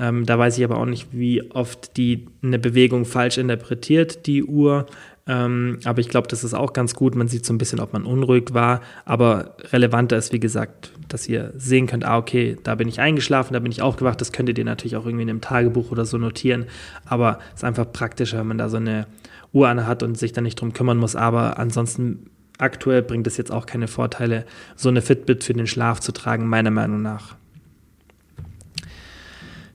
ähm, 0.00 0.24
da 0.24 0.38
weiß 0.38 0.56
ich 0.56 0.64
aber 0.64 0.78
auch 0.78 0.86
nicht, 0.86 1.08
wie 1.12 1.50
oft 1.50 1.98
die 1.98 2.26
eine 2.42 2.58
Bewegung 2.58 3.04
falsch 3.04 3.36
interpretiert, 3.36 4.26
die 4.26 4.42
Uhr. 4.42 4.86
Ähm, 5.26 5.78
aber 5.84 6.00
ich 6.00 6.08
glaube, 6.08 6.28
das 6.28 6.44
ist 6.44 6.54
auch 6.54 6.72
ganz 6.72 6.94
gut. 6.94 7.14
Man 7.14 7.28
sieht 7.28 7.44
so 7.44 7.52
ein 7.52 7.58
bisschen, 7.58 7.80
ob 7.80 7.92
man 7.92 8.04
unruhig 8.04 8.52
war. 8.52 8.80
Aber 9.04 9.56
relevanter 9.72 10.16
ist, 10.16 10.32
wie 10.32 10.40
gesagt, 10.40 10.92
dass 11.08 11.28
ihr 11.28 11.52
sehen 11.56 11.86
könnt, 11.86 12.04
ah, 12.04 12.18
okay, 12.18 12.56
da 12.62 12.74
bin 12.74 12.88
ich 12.88 13.00
eingeschlafen, 13.00 13.52
da 13.52 13.60
bin 13.60 13.72
ich 13.72 13.82
aufgewacht. 13.82 14.20
Das 14.20 14.32
könntet 14.32 14.58
ihr 14.58 14.64
natürlich 14.64 14.96
auch 14.96 15.04
irgendwie 15.04 15.22
in 15.22 15.30
einem 15.30 15.40
Tagebuch 15.40 15.90
oder 15.90 16.04
so 16.04 16.18
notieren. 16.18 16.66
Aber 17.04 17.38
es 17.50 17.60
ist 17.60 17.64
einfach 17.64 17.90
praktischer, 17.92 18.38
wenn 18.38 18.48
man 18.48 18.58
da 18.58 18.68
so 18.68 18.78
eine 18.78 19.06
Uhr 19.52 19.68
an 19.68 19.86
hat 19.86 20.02
und 20.02 20.18
sich 20.18 20.32
da 20.32 20.40
nicht 20.40 20.60
drum 20.60 20.72
kümmern 20.72 20.98
muss. 20.98 21.16
Aber 21.16 21.58
ansonsten 21.58 22.30
aktuell 22.58 23.02
bringt 23.02 23.26
es 23.26 23.36
jetzt 23.36 23.52
auch 23.52 23.66
keine 23.66 23.88
Vorteile, 23.88 24.44
so 24.76 24.88
eine 24.88 25.02
Fitbit 25.02 25.44
für 25.44 25.54
den 25.54 25.66
Schlaf 25.66 26.00
zu 26.00 26.12
tragen, 26.12 26.46
meiner 26.46 26.70
Meinung 26.70 27.02
nach. 27.02 27.36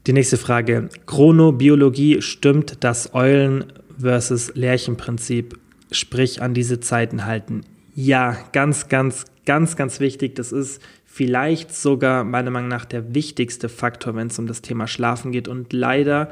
Die 0.07 0.13
nächste 0.13 0.37
Frage. 0.37 0.89
Chronobiologie 1.07 2.21
stimmt, 2.21 2.83
dass 2.83 3.15
Eulen 3.15 3.65
versus 3.99 4.53
Lärchenprinzip, 4.55 5.59
sprich 5.91 6.41
an 6.41 6.53
diese 6.53 6.79
Zeiten 6.79 7.25
halten. 7.25 7.61
Ja, 7.93 8.37
ganz, 8.51 8.89
ganz, 8.89 9.25
ganz, 9.45 9.75
ganz 9.75 9.99
wichtig. 9.99 10.35
Das 10.35 10.51
ist 10.51 10.81
vielleicht 11.05 11.73
sogar 11.73 12.23
meiner 12.23 12.51
Meinung 12.51 12.69
nach 12.69 12.85
der 12.85 13.15
wichtigste 13.15 13.69
Faktor, 13.69 14.15
wenn 14.15 14.27
es 14.27 14.37
um 14.39 14.47
das 14.47 14.61
Thema 14.61 14.87
Schlafen 14.87 15.31
geht 15.31 15.47
und 15.47 15.71
leider 15.71 16.29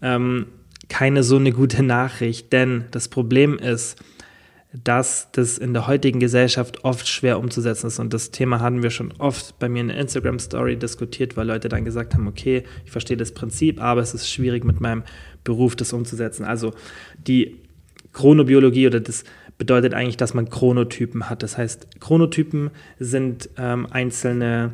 ähm, 0.00 0.46
keine 0.88 1.22
so 1.22 1.36
eine 1.36 1.52
gute 1.52 1.82
Nachricht, 1.82 2.52
denn 2.52 2.84
das 2.90 3.08
Problem 3.08 3.58
ist, 3.58 4.02
dass 4.72 5.30
das 5.32 5.58
in 5.58 5.74
der 5.74 5.86
heutigen 5.86 6.18
Gesellschaft 6.18 6.84
oft 6.84 7.06
schwer 7.06 7.38
umzusetzen 7.38 7.88
ist. 7.88 7.98
Und 7.98 8.14
das 8.14 8.30
Thema 8.30 8.60
hatten 8.60 8.82
wir 8.82 8.90
schon 8.90 9.12
oft 9.18 9.58
bei 9.58 9.68
mir 9.68 9.80
in 9.80 9.88
der 9.88 9.98
Instagram-Story 9.98 10.76
diskutiert, 10.76 11.36
weil 11.36 11.46
Leute 11.46 11.68
dann 11.68 11.84
gesagt 11.84 12.14
haben, 12.14 12.26
okay, 12.26 12.62
ich 12.84 12.90
verstehe 12.90 13.18
das 13.18 13.32
Prinzip, 13.32 13.82
aber 13.82 14.00
es 14.00 14.14
ist 14.14 14.30
schwierig 14.30 14.64
mit 14.64 14.80
meinem 14.80 15.02
Beruf 15.44 15.76
das 15.76 15.92
umzusetzen. 15.92 16.44
Also 16.44 16.72
die 17.26 17.56
Chronobiologie 18.12 18.86
oder 18.86 19.00
das 19.00 19.24
bedeutet 19.58 19.94
eigentlich, 19.94 20.16
dass 20.16 20.34
man 20.34 20.50
Chronotypen 20.50 21.30
hat. 21.30 21.42
Das 21.42 21.56
heißt, 21.58 22.00
Chronotypen 22.00 22.70
sind 22.98 23.48
ähm, 23.56 23.86
einzelne 23.90 24.72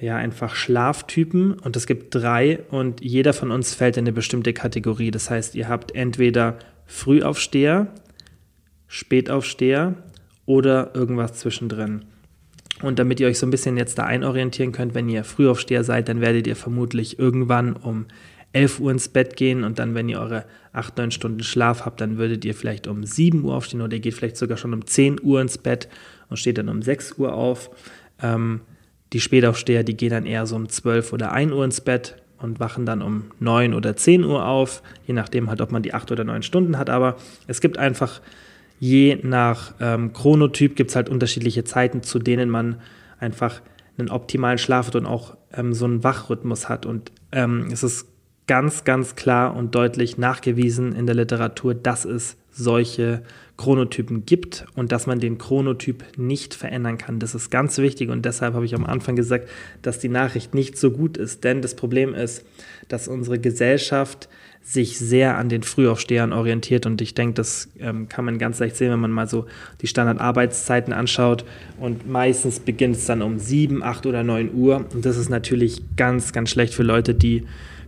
ja 0.00 0.16
einfach 0.16 0.54
Schlaftypen 0.54 1.52
und 1.52 1.76
es 1.76 1.86
gibt 1.86 2.14
drei 2.14 2.60
und 2.70 3.02
jeder 3.02 3.32
von 3.32 3.50
uns 3.50 3.74
fällt 3.74 3.96
in 3.96 4.04
eine 4.04 4.12
bestimmte 4.12 4.52
Kategorie. 4.52 5.10
Das 5.10 5.30
heißt, 5.30 5.54
ihr 5.54 5.68
habt 5.68 5.94
entweder 5.94 6.58
Frühaufsteher, 6.86 7.88
Spätaufsteher 8.88 9.94
oder 10.44 10.94
irgendwas 10.94 11.34
zwischendrin. 11.34 12.04
Und 12.82 12.98
damit 12.98 13.20
ihr 13.20 13.28
euch 13.28 13.38
so 13.38 13.46
ein 13.46 13.50
bisschen 13.50 13.76
jetzt 13.76 13.98
da 13.98 14.04
einorientieren 14.04 14.72
könnt, 14.72 14.94
wenn 14.94 15.08
ihr 15.08 15.24
Frühaufsteher 15.24 15.84
seid, 15.84 16.08
dann 16.08 16.20
werdet 16.20 16.46
ihr 16.46 16.56
vermutlich 16.56 17.18
irgendwann 17.18 17.74
um 17.74 18.06
11 18.52 18.80
Uhr 18.80 18.90
ins 18.90 19.08
Bett 19.08 19.36
gehen 19.36 19.64
und 19.64 19.78
dann, 19.78 19.94
wenn 19.94 20.08
ihr 20.08 20.20
eure 20.20 20.44
8, 20.72 20.96
9 20.98 21.10
Stunden 21.10 21.42
Schlaf 21.42 21.84
habt, 21.84 22.00
dann 22.00 22.18
würdet 22.18 22.44
ihr 22.44 22.54
vielleicht 22.54 22.86
um 22.86 23.04
7 23.04 23.44
Uhr 23.44 23.54
aufstehen 23.54 23.80
oder 23.80 23.94
ihr 23.94 24.00
geht 24.00 24.14
vielleicht 24.14 24.36
sogar 24.36 24.56
schon 24.56 24.74
um 24.74 24.86
10 24.86 25.20
Uhr 25.22 25.40
ins 25.40 25.58
Bett 25.58 25.88
und 26.28 26.38
steht 26.38 26.58
dann 26.58 26.68
um 26.68 26.82
6 26.82 27.18
Uhr 27.18 27.34
auf. 27.34 27.70
Ähm, 28.22 28.60
die 29.12 29.20
Spätaufsteher, 29.20 29.84
die 29.84 29.96
gehen 29.96 30.10
dann 30.10 30.26
eher 30.26 30.46
so 30.46 30.56
um 30.56 30.68
12 30.68 31.12
oder 31.12 31.32
1 31.32 31.52
Uhr 31.52 31.64
ins 31.64 31.80
Bett 31.80 32.16
und 32.38 32.60
wachen 32.60 32.86
dann 32.86 33.02
um 33.02 33.24
9 33.40 33.74
oder 33.74 33.96
10 33.96 34.24
Uhr 34.24 34.46
auf, 34.46 34.82
je 35.06 35.14
nachdem 35.14 35.48
halt, 35.48 35.60
ob 35.60 35.70
man 35.70 35.82
die 35.82 35.94
8 35.94 36.10
oder 36.12 36.24
9 36.24 36.42
Stunden 36.42 36.78
hat. 36.78 36.90
Aber 36.90 37.16
es 37.46 37.60
gibt 37.60 37.78
einfach, 37.78 38.20
je 38.80 39.18
nach 39.22 39.74
ähm, 39.80 40.12
Chronotyp, 40.12 40.76
gibt 40.76 40.90
es 40.90 40.96
halt 40.96 41.08
unterschiedliche 41.08 41.64
Zeiten, 41.64 42.02
zu 42.02 42.18
denen 42.18 42.50
man 42.50 42.80
einfach 43.18 43.60
einen 43.98 44.10
optimalen 44.10 44.58
Schlaf 44.58 44.88
hat 44.88 44.96
und 44.96 45.06
auch 45.06 45.36
ähm, 45.52 45.74
so 45.74 45.84
einen 45.84 46.02
Wachrhythmus 46.02 46.68
hat. 46.68 46.86
Und 46.86 47.12
ähm, 47.30 47.68
es 47.70 47.82
ist 47.82 48.11
ganz, 48.46 48.84
ganz 48.84 49.14
klar 49.16 49.56
und 49.56 49.74
deutlich 49.74 50.18
nachgewiesen 50.18 50.94
in 50.94 51.06
der 51.06 51.14
Literatur, 51.14 51.74
dass 51.74 52.04
es 52.04 52.36
solche 52.50 53.22
Chronotypen 53.56 54.26
gibt 54.26 54.66
und 54.74 54.92
dass 54.92 55.06
man 55.06 55.20
den 55.20 55.38
Chronotyp 55.38 56.04
nicht 56.16 56.54
verändern 56.54 56.98
kann. 56.98 57.18
Das 57.18 57.34
ist 57.34 57.50
ganz 57.50 57.78
wichtig 57.78 58.10
und 58.10 58.24
deshalb 58.24 58.54
habe 58.54 58.64
ich 58.64 58.74
am 58.74 58.84
Anfang 58.84 59.14
gesagt, 59.14 59.48
dass 59.82 59.98
die 59.98 60.08
Nachricht 60.08 60.54
nicht 60.54 60.76
so 60.76 60.90
gut 60.90 61.16
ist. 61.16 61.44
Denn 61.44 61.62
das 61.62 61.76
Problem 61.76 62.14
ist, 62.14 62.44
dass 62.88 63.08
unsere 63.08 63.38
Gesellschaft 63.38 64.28
sich 64.64 64.98
sehr 64.98 65.38
an 65.38 65.48
den 65.48 65.62
Frühaufstehern 65.62 66.32
orientiert 66.32 66.86
und 66.86 67.00
ich 67.00 67.14
denke, 67.14 67.34
das 67.34 67.68
ähm, 67.80 68.08
kann 68.08 68.24
man 68.24 68.38
ganz 68.38 68.60
leicht 68.60 68.76
sehen, 68.76 68.92
wenn 68.92 69.00
man 69.00 69.10
mal 69.10 69.28
so 69.28 69.46
die 69.80 69.88
Standardarbeitszeiten 69.88 70.92
anschaut 70.92 71.44
und 71.80 72.08
meistens 72.08 72.60
beginnt 72.60 72.96
es 72.96 73.06
dann 73.06 73.22
um 73.22 73.40
7, 73.40 73.82
8 73.82 74.06
oder 74.06 74.22
9 74.22 74.54
Uhr 74.54 74.84
und 74.94 75.04
das 75.04 75.16
ist 75.16 75.30
natürlich 75.30 75.82
ganz, 75.96 76.32
ganz 76.32 76.50
schlecht 76.50 76.74
für 76.74 76.84
Leute, 76.84 77.12
die 77.12 77.44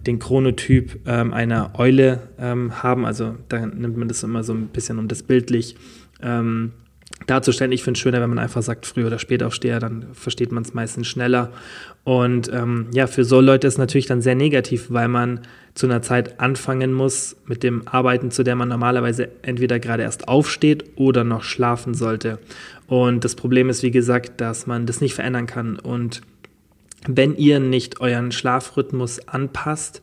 den 0.06 0.18
Chronotyp 0.18 1.00
ähm, 1.06 1.32
einer 1.32 1.72
Eule 1.78 2.28
ähm, 2.38 2.82
haben. 2.82 3.04
Also 3.04 3.36
da 3.48 3.64
nimmt 3.64 3.96
man 3.96 4.08
das 4.08 4.22
immer 4.22 4.42
so 4.42 4.52
ein 4.52 4.68
bisschen, 4.68 4.98
um 4.98 5.08
das 5.08 5.22
bildlich 5.22 5.76
ähm, 6.22 6.72
darzustellen. 7.26 7.72
Ich 7.72 7.82
finde 7.82 7.96
es 7.98 8.02
schöner, 8.02 8.20
wenn 8.20 8.28
man 8.28 8.38
einfach 8.38 8.62
sagt, 8.62 8.86
früh 8.86 9.06
oder 9.06 9.18
spät 9.18 9.42
aufsteher, 9.42 9.80
dann 9.80 10.06
versteht 10.12 10.52
man 10.52 10.62
es 10.62 10.74
meistens 10.74 11.06
schneller. 11.06 11.52
Und 12.04 12.50
ähm, 12.52 12.88
ja, 12.92 13.06
für 13.06 13.24
so 13.24 13.40
Leute 13.40 13.66
ist 13.66 13.74
es 13.74 13.78
natürlich 13.78 14.06
dann 14.06 14.20
sehr 14.20 14.34
negativ, 14.34 14.86
weil 14.90 15.08
man 15.08 15.40
zu 15.74 15.86
einer 15.86 16.02
Zeit 16.02 16.38
anfangen 16.38 16.92
muss 16.92 17.36
mit 17.46 17.62
dem 17.62 17.88
Arbeiten, 17.88 18.30
zu 18.30 18.42
der 18.42 18.56
man 18.56 18.68
normalerweise 18.68 19.28
entweder 19.42 19.80
gerade 19.80 20.02
erst 20.02 20.28
aufsteht 20.28 20.84
oder 20.96 21.24
noch 21.24 21.42
schlafen 21.42 21.94
sollte. 21.94 22.38
Und 22.86 23.24
das 23.24 23.34
Problem 23.34 23.70
ist, 23.70 23.82
wie 23.82 23.90
gesagt, 23.90 24.40
dass 24.40 24.66
man 24.66 24.86
das 24.86 25.00
nicht 25.00 25.14
verändern 25.14 25.46
kann. 25.46 25.78
Und 25.78 26.20
wenn 27.06 27.36
ihr 27.36 27.60
nicht 27.60 28.00
euren 28.00 28.32
Schlafrhythmus 28.32 29.28
anpasst, 29.28 30.02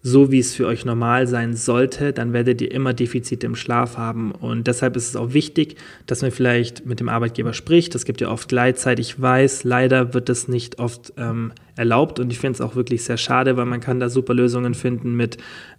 so 0.00 0.30
wie 0.30 0.38
es 0.38 0.54
für 0.54 0.66
euch 0.66 0.84
normal 0.84 1.26
sein 1.26 1.54
sollte, 1.54 2.12
dann 2.12 2.32
werdet 2.32 2.60
ihr 2.60 2.70
immer 2.70 2.94
Defizite 2.94 3.46
im 3.46 3.56
Schlaf 3.56 3.96
haben. 3.96 4.30
Und 4.30 4.68
deshalb 4.68 4.96
ist 4.96 5.08
es 5.08 5.16
auch 5.16 5.32
wichtig, 5.32 5.76
dass 6.06 6.22
man 6.22 6.30
vielleicht 6.30 6.86
mit 6.86 7.00
dem 7.00 7.08
Arbeitgeber 7.08 7.52
spricht. 7.52 7.94
Es 7.96 8.04
gibt 8.04 8.20
ja 8.20 8.30
oft 8.30 8.48
Gleitzeit. 8.48 9.00
Ich 9.00 9.20
weiß, 9.20 9.64
leider 9.64 10.14
wird 10.14 10.28
das 10.28 10.46
nicht 10.46 10.78
oft 10.78 11.12
ähm, 11.16 11.52
erlaubt. 11.74 12.20
Und 12.20 12.32
ich 12.32 12.38
finde 12.38 12.54
es 12.54 12.60
auch 12.60 12.76
wirklich 12.76 13.02
sehr 13.02 13.16
schade, 13.16 13.56
weil 13.56 13.66
man 13.66 13.80
kann 13.80 13.98
da 13.98 14.08
super 14.08 14.34
Lösungen 14.34 14.74
finden 14.74 15.16
mit, 15.16 15.38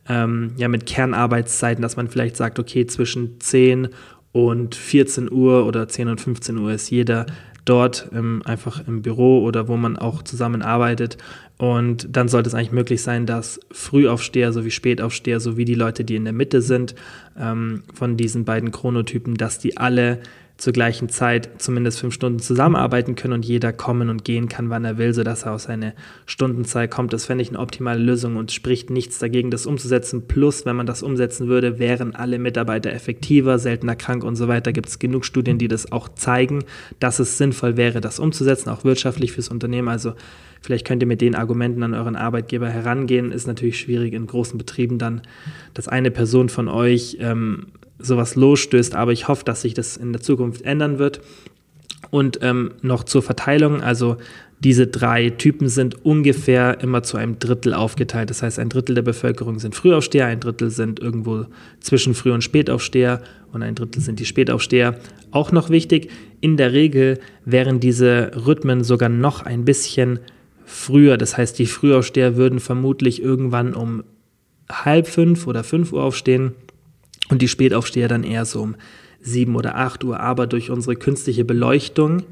ähm, 0.10 0.52
ja, 0.58 0.68
mit 0.68 0.86
Kernarbeitszeiten, 0.86 1.82
dass 1.82 1.96
man 1.96 2.10
vielleicht 2.10 2.36
sagt, 2.36 2.60
okay, 2.60 2.86
zwischen 2.86 3.40
10 3.40 3.88
und 4.32 4.76
14 4.76 5.32
Uhr 5.32 5.66
oder 5.66 5.88
10 5.88 6.10
und 6.10 6.22
15 6.22 6.58
Uhr 6.58 6.72
ist 6.74 6.90
jeder 6.90 7.26
dort 7.70 8.10
ähm, 8.14 8.42
einfach 8.46 8.88
im 8.88 9.02
Büro 9.02 9.44
oder 9.44 9.68
wo 9.68 9.78
man 9.78 9.98
auch 9.98 10.24
zusammenarbeitet. 10.24 11.18
Und 11.58 12.08
dann 12.16 12.28
sollte 12.28 12.48
es 12.48 12.56
eigentlich 12.56 12.72
möglich 12.72 13.02
sein, 13.02 13.26
dass 13.26 13.60
Frühaufsteher 13.72 14.54
sowie 14.54 14.72
Spätaufsteher 14.72 15.40
sowie 15.40 15.66
die 15.66 15.76
Leute, 15.76 16.04
die 16.04 16.16
in 16.16 16.24
der 16.24 16.34
Mitte 16.34 16.62
sind, 16.62 16.96
ähm, 17.38 17.84
von 17.94 18.18
diesen 18.18 18.46
beiden 18.46 18.72
Chronotypen, 18.72 19.36
dass 19.36 19.60
die 19.60 19.78
alle 19.78 20.20
zur 20.60 20.74
gleichen 20.74 21.08
Zeit 21.08 21.50
zumindest 21.58 22.00
fünf 22.00 22.14
Stunden 22.14 22.40
zusammenarbeiten 22.40 23.16
können 23.16 23.34
und 23.34 23.46
jeder 23.46 23.72
kommen 23.72 24.10
und 24.10 24.26
gehen 24.26 24.50
kann, 24.50 24.70
wann 24.70 24.84
er 24.84 24.98
will, 24.98 25.14
sodass 25.14 25.44
er 25.44 25.54
aus 25.54 25.64
seiner 25.64 25.94
Stundenzeit 26.26 26.92
kommt. 26.92 27.14
Das 27.14 27.26
fände 27.26 27.42
ich 27.42 27.50
eine 27.50 27.60
optimale 27.60 28.00
Lösung 28.00 28.36
und 28.36 28.52
spricht 28.52 28.90
nichts 28.90 29.20
dagegen, 29.20 29.52
das 29.52 29.66
umzusetzen. 29.66 30.28
Plus, 30.28 30.66
wenn 30.66 30.76
man 30.76 30.86
das 30.86 31.02
umsetzen 31.02 31.48
würde, 31.48 31.80
wären 31.80 32.14
alle 32.14 32.40
Mitarbeiter 32.40 32.92
effektiver, 32.92 33.58
seltener 33.58 33.96
krank 33.96 34.24
und 34.24 34.36
so 34.36 34.50
weiter. 34.50 34.74
Gibt 34.74 34.90
es 34.90 35.00
genug 35.00 35.24
Studien, 35.24 35.58
die 35.58 35.70
das 35.70 35.94
auch 35.94 36.10
zeigen, 36.10 36.66
dass 37.00 37.20
es 37.20 37.38
sinnvoll 37.38 37.78
wäre, 37.78 38.02
das 38.02 38.20
umzusetzen, 38.20 38.70
auch 38.70 38.84
wirtschaftlich 38.84 39.32
fürs 39.32 39.48
Unternehmen. 39.48 39.88
Also 39.88 40.14
Vielleicht 40.62 40.86
könnt 40.86 41.02
ihr 41.04 41.08
mit 41.08 41.22
den 41.22 41.36
Argumenten 41.36 41.84
an 41.84 41.94
euren 41.94 42.16
Arbeitgeber 42.16 42.70
herangehen. 42.70 43.32
Ist 43.32 43.48
natürlich 43.48 43.80
schwierig 43.80 44.14
in 44.14 44.28
großen 44.28 44.58
Betrieben 44.58 44.98
dann, 44.98 45.22
dass 45.74 45.88
eine 45.88 46.12
Person 46.12 46.50
von 46.50 46.68
euch 46.68 47.18
ähm, 47.20 47.68
sowas 47.98 48.36
losstößt, 48.36 48.96
aber 48.96 49.12
ich 49.12 49.28
hoffe, 49.28 49.46
dass 49.46 49.62
sich 49.62 49.74
das 49.74 49.98
in 49.98 50.14
der 50.14 50.22
Zukunft 50.22 50.62
ändern 50.62 51.00
wird. 51.00 51.22
Und 52.12 52.40
ähm, 52.42 52.72
noch 52.82 53.04
zur 53.04 53.22
Verteilung, 53.22 53.82
also 53.82 54.18
diese 54.62 54.88
drei 54.88 55.30
Typen 55.30 55.70
sind 55.70 56.04
ungefähr 56.06 56.82
immer 56.82 57.04
zu 57.04 57.18
einem 57.18 57.40
Drittel 57.40 57.74
aufgeteilt. 57.74 58.30
Das 58.30 58.42
heißt, 58.42 58.60
ein 58.60 58.70
Drittel 58.70 58.96
der 58.96 59.04
Bevölkerung 59.04 59.60
sind 59.60 59.76
Frühaufsteher, 59.76 60.26
ein 60.26 60.40
Drittel 60.40 60.70
sind 60.70 61.00
irgendwo 61.00 61.46
zwischen 61.80 62.14
Früh- 62.14 62.34
und 62.34 62.44
Spätaufsteher 62.44 63.22
und 63.54 63.64
ein 63.64 63.76
Drittel 63.76 64.02
sind 64.02 64.20
die 64.20 64.26
Spätaufsteher. 64.26 65.00
Auch 65.32 65.52
noch 65.52 65.70
wichtig, 65.70 66.10
in 66.42 66.58
der 66.58 66.74
Regel 66.74 67.20
wären 67.46 67.80
diese 67.80 68.32
Rhythmen 68.46 68.84
sogar 68.84 69.10
noch 69.10 69.44
ein 69.44 69.64
bisschen 69.64 70.20
früher. 70.70 71.18
Das 71.18 71.38
heißt, 71.38 71.58
die 71.58 71.66
Frühaufsteher 71.66 72.38
würden 72.38 72.60
vermutlich 72.60 73.22
irgendwann 73.22 73.74
um 73.74 74.04
halb 74.72 75.08
fünf 75.08 75.48
oder 75.48 75.64
fünf 75.64 75.92
Uhr 75.92 76.04
aufstehen 76.04 76.54
und 77.30 77.42
die 77.42 77.48
Spätaufsteher 77.48 78.08
dann 78.08 78.24
eher 78.24 78.46
so 78.46 78.62
um 78.62 78.76
7 79.22 79.56
oder 79.56 79.76
8 79.76 80.04
Uhr. 80.04 80.20
Aber 80.20 80.48
durch 80.48 80.70
unsere 80.70 80.96
künstliche 80.96 81.44
Beleuchtung, 81.44 82.24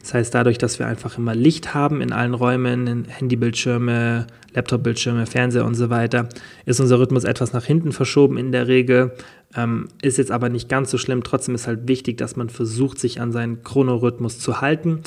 das 0.00 0.14
heißt 0.14 0.34
dadurch, 0.34 0.56
dass 0.56 0.78
wir 0.78 0.86
einfach 0.86 1.18
immer 1.18 1.34
Licht 1.34 1.74
haben 1.74 2.00
in 2.00 2.12
allen 2.12 2.34
Räumen, 2.34 2.86
in 2.86 3.04
Handybildschirme, 3.04 4.26
Laptopbildschirme, 4.54 5.26
Fernseher 5.26 5.66
und 5.66 5.74
so 5.74 5.90
weiter, 5.90 6.28
ist 6.64 6.80
unser 6.80 6.98
Rhythmus 6.98 7.24
etwas 7.24 7.52
nach 7.52 7.64
hinten 7.64 7.92
verschoben 7.92 8.38
in 8.38 8.52
der 8.52 8.68
Regel. 8.68 9.12
Ähm, 9.54 9.88
ist 10.00 10.16
jetzt 10.16 10.30
aber 10.30 10.48
nicht 10.48 10.68
ganz 10.68 10.90
so 10.90 10.96
schlimm. 10.96 11.22
Trotzdem 11.22 11.54
ist 11.54 11.66
halt 11.66 11.88
wichtig, 11.88 12.16
dass 12.18 12.36
man 12.36 12.48
versucht, 12.48 12.98
sich 12.98 13.20
an 13.20 13.32
seinen 13.32 13.62
Chronorhythmus 13.62 14.38
zu 14.38 14.60
halten. 14.60 15.00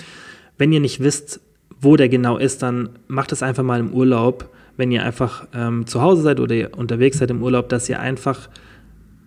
Wenn 0.58 0.72
ihr 0.72 0.82
nicht 0.82 1.02
wisst, 1.02 1.40
wo 1.84 1.96
der 1.96 2.10
genau 2.10 2.38
ist, 2.38 2.64
dann 2.64 2.90
macht 3.08 3.32
es 3.32 3.44
einfach 3.44 3.64
mal 3.64 3.80
im 3.80 3.94
Urlaub, 3.94 4.50
wenn 4.78 4.92
ihr 4.92 5.04
einfach 5.04 5.48
ähm, 5.54 5.86
zu 5.86 6.02
Hause 6.02 6.24
seid 6.24 6.40
oder 6.40 6.56
ihr 6.56 6.78
unterwegs 6.78 7.20
seid 7.20 7.30
im 7.30 7.44
Urlaub, 7.44 7.70
dass 7.70 7.90
ihr 7.90 8.00
einfach 8.00 8.50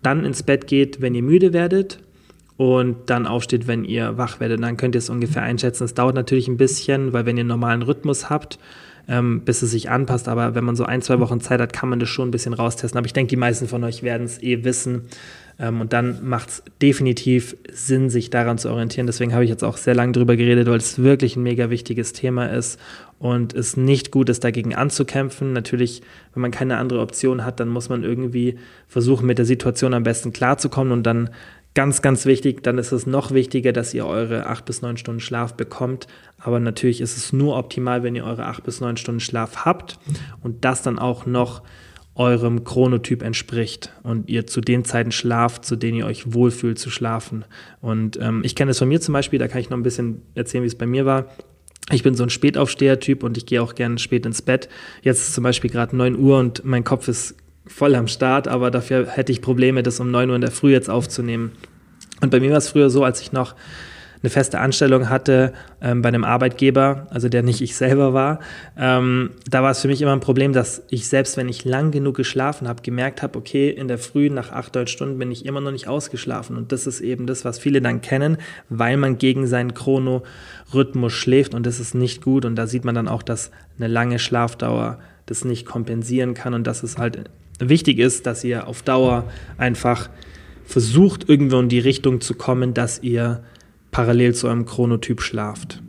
dann 0.03 0.25
ins 0.25 0.43
Bett 0.43 0.67
geht, 0.67 1.01
wenn 1.01 1.15
ihr 1.15 1.23
müde 1.23 1.53
werdet 1.53 1.99
und 2.57 2.97
dann 3.07 3.27
aufsteht, 3.27 3.67
wenn 3.67 3.85
ihr 3.85 4.17
wach 4.19 4.41
werdet. 4.41 4.63
Dann 4.63 4.77
könnt 4.77 4.95
ihr 4.95 5.01
es 5.01 5.11
ungefähr 5.11 5.43
einschätzen. 5.43 5.85
Es 5.85 5.95
dauert 5.95 6.15
natürlich 6.15 6.49
ein 6.49 6.57
bisschen, 6.57 7.13
weil 7.13 7.27
wenn 7.27 7.37
ihr 7.37 7.43
einen 7.43 7.49
normalen 7.49 7.83
Rhythmus 7.83 8.31
habt, 8.31 8.59
ähm, 9.09 9.43
bis 9.43 9.63
es 9.63 9.71
sich 9.71 9.91
anpasst, 9.91 10.29
aber 10.29 10.55
wenn 10.55 10.65
man 10.65 10.75
so 10.75 10.85
ein, 10.85 11.03
zwei 11.03 11.21
Wochen 11.21 11.41
Zeit 11.41 11.61
hat, 11.61 11.73
kann 11.73 11.89
man 11.89 12.01
das 12.01 12.09
schon 12.09 12.29
ein 12.29 12.33
bisschen 12.33 12.55
raustesten. 12.55 12.99
Aber 12.99 13.07
ich 13.07 13.13
denke, 13.13 13.31
die 13.31 13.37
meisten 13.37 13.69
von 13.69 13.85
euch 13.85 14.03
werden 14.03 14.25
es 14.25 14.43
eh 14.43 14.65
wissen. 14.65 15.03
Ähm, 15.59 15.81
und 15.81 15.93
dann 15.93 16.27
macht 16.29 16.49
es 16.49 16.63
definitiv 16.83 17.57
Sinn, 17.71 18.11
sich 18.11 18.31
daran 18.31 18.59
zu 18.59 18.71
orientieren. 18.71 19.07
Deswegen 19.07 19.33
habe 19.33 19.45
ich 19.45 19.51
jetzt 19.51 19.65
auch 19.65 19.77
sehr 19.77 19.95
lange 19.95 20.13
darüber 20.13 20.37
geredet, 20.37 20.69
weil 20.69 20.79
es 20.79 21.03
wirklich 21.03 21.37
ein 21.37 21.43
mega 21.43 21.71
wichtiges 21.71 22.13
Thema 22.13 22.47
ist 22.47 22.79
und 23.19 23.55
es 23.55 23.77
nicht 23.77 24.11
gut 24.11 24.29
ist, 24.29 24.45
dagegen 24.45 24.75
anzukämpfen. 24.75 25.53
Natürlich, 25.53 26.03
wenn 26.35 26.43
man 26.43 26.51
keine 26.51 26.77
andere 26.77 27.01
Option 27.01 27.45
hat, 27.45 27.61
dann 27.61 27.69
muss 27.69 27.89
man 27.89 28.05
irgendwie 28.05 28.59
versuchen, 28.89 29.27
mit 29.27 29.39
der 29.39 29.47
Situation 29.47 29.95
am 29.95 30.03
besten 30.03 30.33
klarzukommen 30.33 30.93
und 30.93 31.05
dann 31.05 31.31
Ganz, 31.77 32.01
ganz 32.01 32.25
wichtig, 32.25 32.63
dann 32.63 32.79
ist 32.79 32.91
es 32.91 33.05
noch 33.05 33.33
wichtiger, 33.33 33.71
dass 33.71 33.93
ihr 33.93 34.07
eure 34.07 34.47
acht 34.47 34.65
bis 34.65 34.81
neun 34.81 34.97
Stunden 34.97 35.21
Schlaf 35.21 35.53
bekommt. 35.53 36.07
Aber 36.39 36.59
natürlich 36.59 37.03
ist 37.03 37.19
es 37.19 37.35
nur 37.35 37.55
optimal, 37.55 38.03
wenn 38.03 38.17
ihr 38.17 38.25
eure 38.25 38.47
acht 38.47 38.65
bis 38.65 38.81
neun 38.81 38.97
Stunden 38.97 39.21
Schlaf 39.21 39.67
habt 39.67 39.99
und 40.43 40.65
das 40.65 40.81
dann 40.81 40.99
auch 40.99 41.27
noch 41.27 41.61
eurem 42.17 42.65
Chronotyp 42.65 43.23
entspricht 43.23 43.93
und 44.03 44.29
ihr 44.29 44.47
zu 44.47 44.61
den 44.61 44.85
Zeiten 44.85 45.13
schlaft, 45.13 45.65
zu 45.65 45.77
denen 45.77 45.99
ihr 45.99 46.07
euch 46.07 46.33
wohlfühlt 46.33 46.79
zu 46.79 46.91
schlafen. 46.91 47.45
Und 47.81 48.19
ähm, 48.21 48.43
ich 48.45 48.55
kenne 48.55 48.71
es 48.71 48.79
von 48.79 48.89
mir 48.89 49.01
zum 49.01 49.13
Beispiel, 49.13 49.39
da 49.39 49.49
kann 49.49 49.61
ich 49.61 49.71
noch 49.71 49.77
ein 49.77 49.83
bisschen 49.83 50.23
erzählen, 50.35 50.65
wie 50.65 50.69
es 50.69 50.75
bei 50.75 50.87
mir 50.87 51.05
war. 51.05 51.27
Ich 51.93 52.03
bin 52.03 52.15
so 52.15 52.25
ein 52.25 52.31
Spätaufsteher-Typ 52.31 53.23
und 53.23 53.37
ich 53.37 53.47
gehe 53.47 53.63
auch 53.63 53.75
gerne 53.75 53.99
spät 53.99 54.27
ins 54.27 54.43
Bett. 54.43 54.69
Jetzt 55.03 55.29
ist 55.29 55.35
zum 55.35 55.45
Beispiel 55.45 55.71
gerade 55.71 55.95
9 55.95 56.17
Uhr 56.17 56.39
und 56.39 56.65
mein 56.65 56.85
Kopf 56.85 57.07
ist 57.07 57.37
voll 57.67 57.95
am 57.95 58.09
Start, 58.09 58.49
aber 58.49 58.71
dafür 58.71 59.07
hätte 59.07 59.31
ich 59.31 59.43
Probleme, 59.43 59.83
das 59.83 60.01
um 60.01 60.11
9 60.11 60.31
Uhr 60.31 60.37
in 60.37 60.41
der 60.41 60.51
Früh 60.51 60.73
jetzt 60.73 60.91
aufzunehmen. 60.91 61.53
Und 62.23 62.31
bei 62.31 62.41
mir 62.41 62.51
war 62.51 62.59
es 62.59 62.69
früher 62.69 62.91
so, 62.91 63.05
als 63.05 63.21
ich 63.21 63.33
noch 63.33 63.55
eine 64.23 64.31
feste 64.31 64.59
Anstellung 64.59 65.09
hatte 65.09 65.53
ähm, 65.81 66.03
bei 66.03 66.09
einem 66.09 66.25
Arbeitgeber, 66.25 67.07
also 67.11 67.29
der 67.29 67.43
nicht 67.43 67.61
ich 67.61 67.77
selber 67.77 68.15
war, 68.15 68.41
ähm, 68.79 69.31
da 69.49 69.63
war 69.63 69.71
es 69.71 69.81
für 69.81 69.89
mich 69.89 70.03
immer 70.03 70.13
ein 70.13 70.21
Problem, 70.21 70.53
dass 70.53 70.83
ich 70.91 71.09
selbst, 71.09 71.37
wenn 71.37 71.49
ich 71.49 71.65
lang 71.65 71.91
genug 71.91 72.17
geschlafen 72.17 72.69
habe, 72.69 72.83
gemerkt 72.83 73.23
habe, 73.23 73.39
okay, 73.39 73.71
in 73.71 73.89
der 73.89 73.99
Früh 73.99 74.31
nach 74.31 74.53
acht, 74.53 74.75
neun 74.75 74.87
Stunden 74.87 75.19
bin 75.19 75.31
ich 75.31 75.45
immer 75.47 75.61
noch 75.61 75.73
nicht 75.73 75.89
ausgeschlafen. 75.89 76.57
Und 76.57 76.73
das 76.73 76.87
ist 76.87 77.01
eben 77.01 77.27
das, 77.27 77.45
was 77.45 77.59
viele 77.59 77.81
dann 77.81 78.01
kennen, 78.01 78.39
weil 78.69 78.97
man 78.97 79.19
gegen 79.19 79.47
seinen 79.47 79.75
Chronorhythmus 79.75 81.13
schläft 81.13 81.55
und 81.55 81.67
das 81.67 81.81
ist 81.81 81.95
nicht 81.95 82.23
gut. 82.23 82.45
Und 82.45 82.57
da 82.57 82.67
sieht 82.67 82.85
man 82.85 82.95
dann 82.95 83.09
auch, 83.09 83.23
dass 83.23 83.51
eine 83.79 83.89
lange 83.89 84.19
Schlafdauer 84.19 84.99
das 85.27 85.45
nicht 85.45 85.67
kompensieren 85.67 86.35
kann 86.35 86.55
und 86.55 86.67
dass 86.67 86.83
es 86.83 86.99
halt 86.99 87.31
wichtig 87.59 87.99
ist, 87.99 88.27
dass 88.27 88.45
ihr 88.45 88.67
auf 88.67 88.83
Dauer 88.83 89.25
einfach 89.59 90.09
versucht, 90.65 91.29
irgendwo 91.29 91.59
in 91.61 91.69
die 91.69 91.79
Richtung 91.79 92.21
zu 92.21 92.35
kommen, 92.35 92.75
dass 92.75 93.03
ihr 93.03 93.43
parallel 93.97 94.35
zu 94.35 94.47
eurem 94.47 94.67
Chronotyp 94.67 95.23
schlaft. 95.23 95.81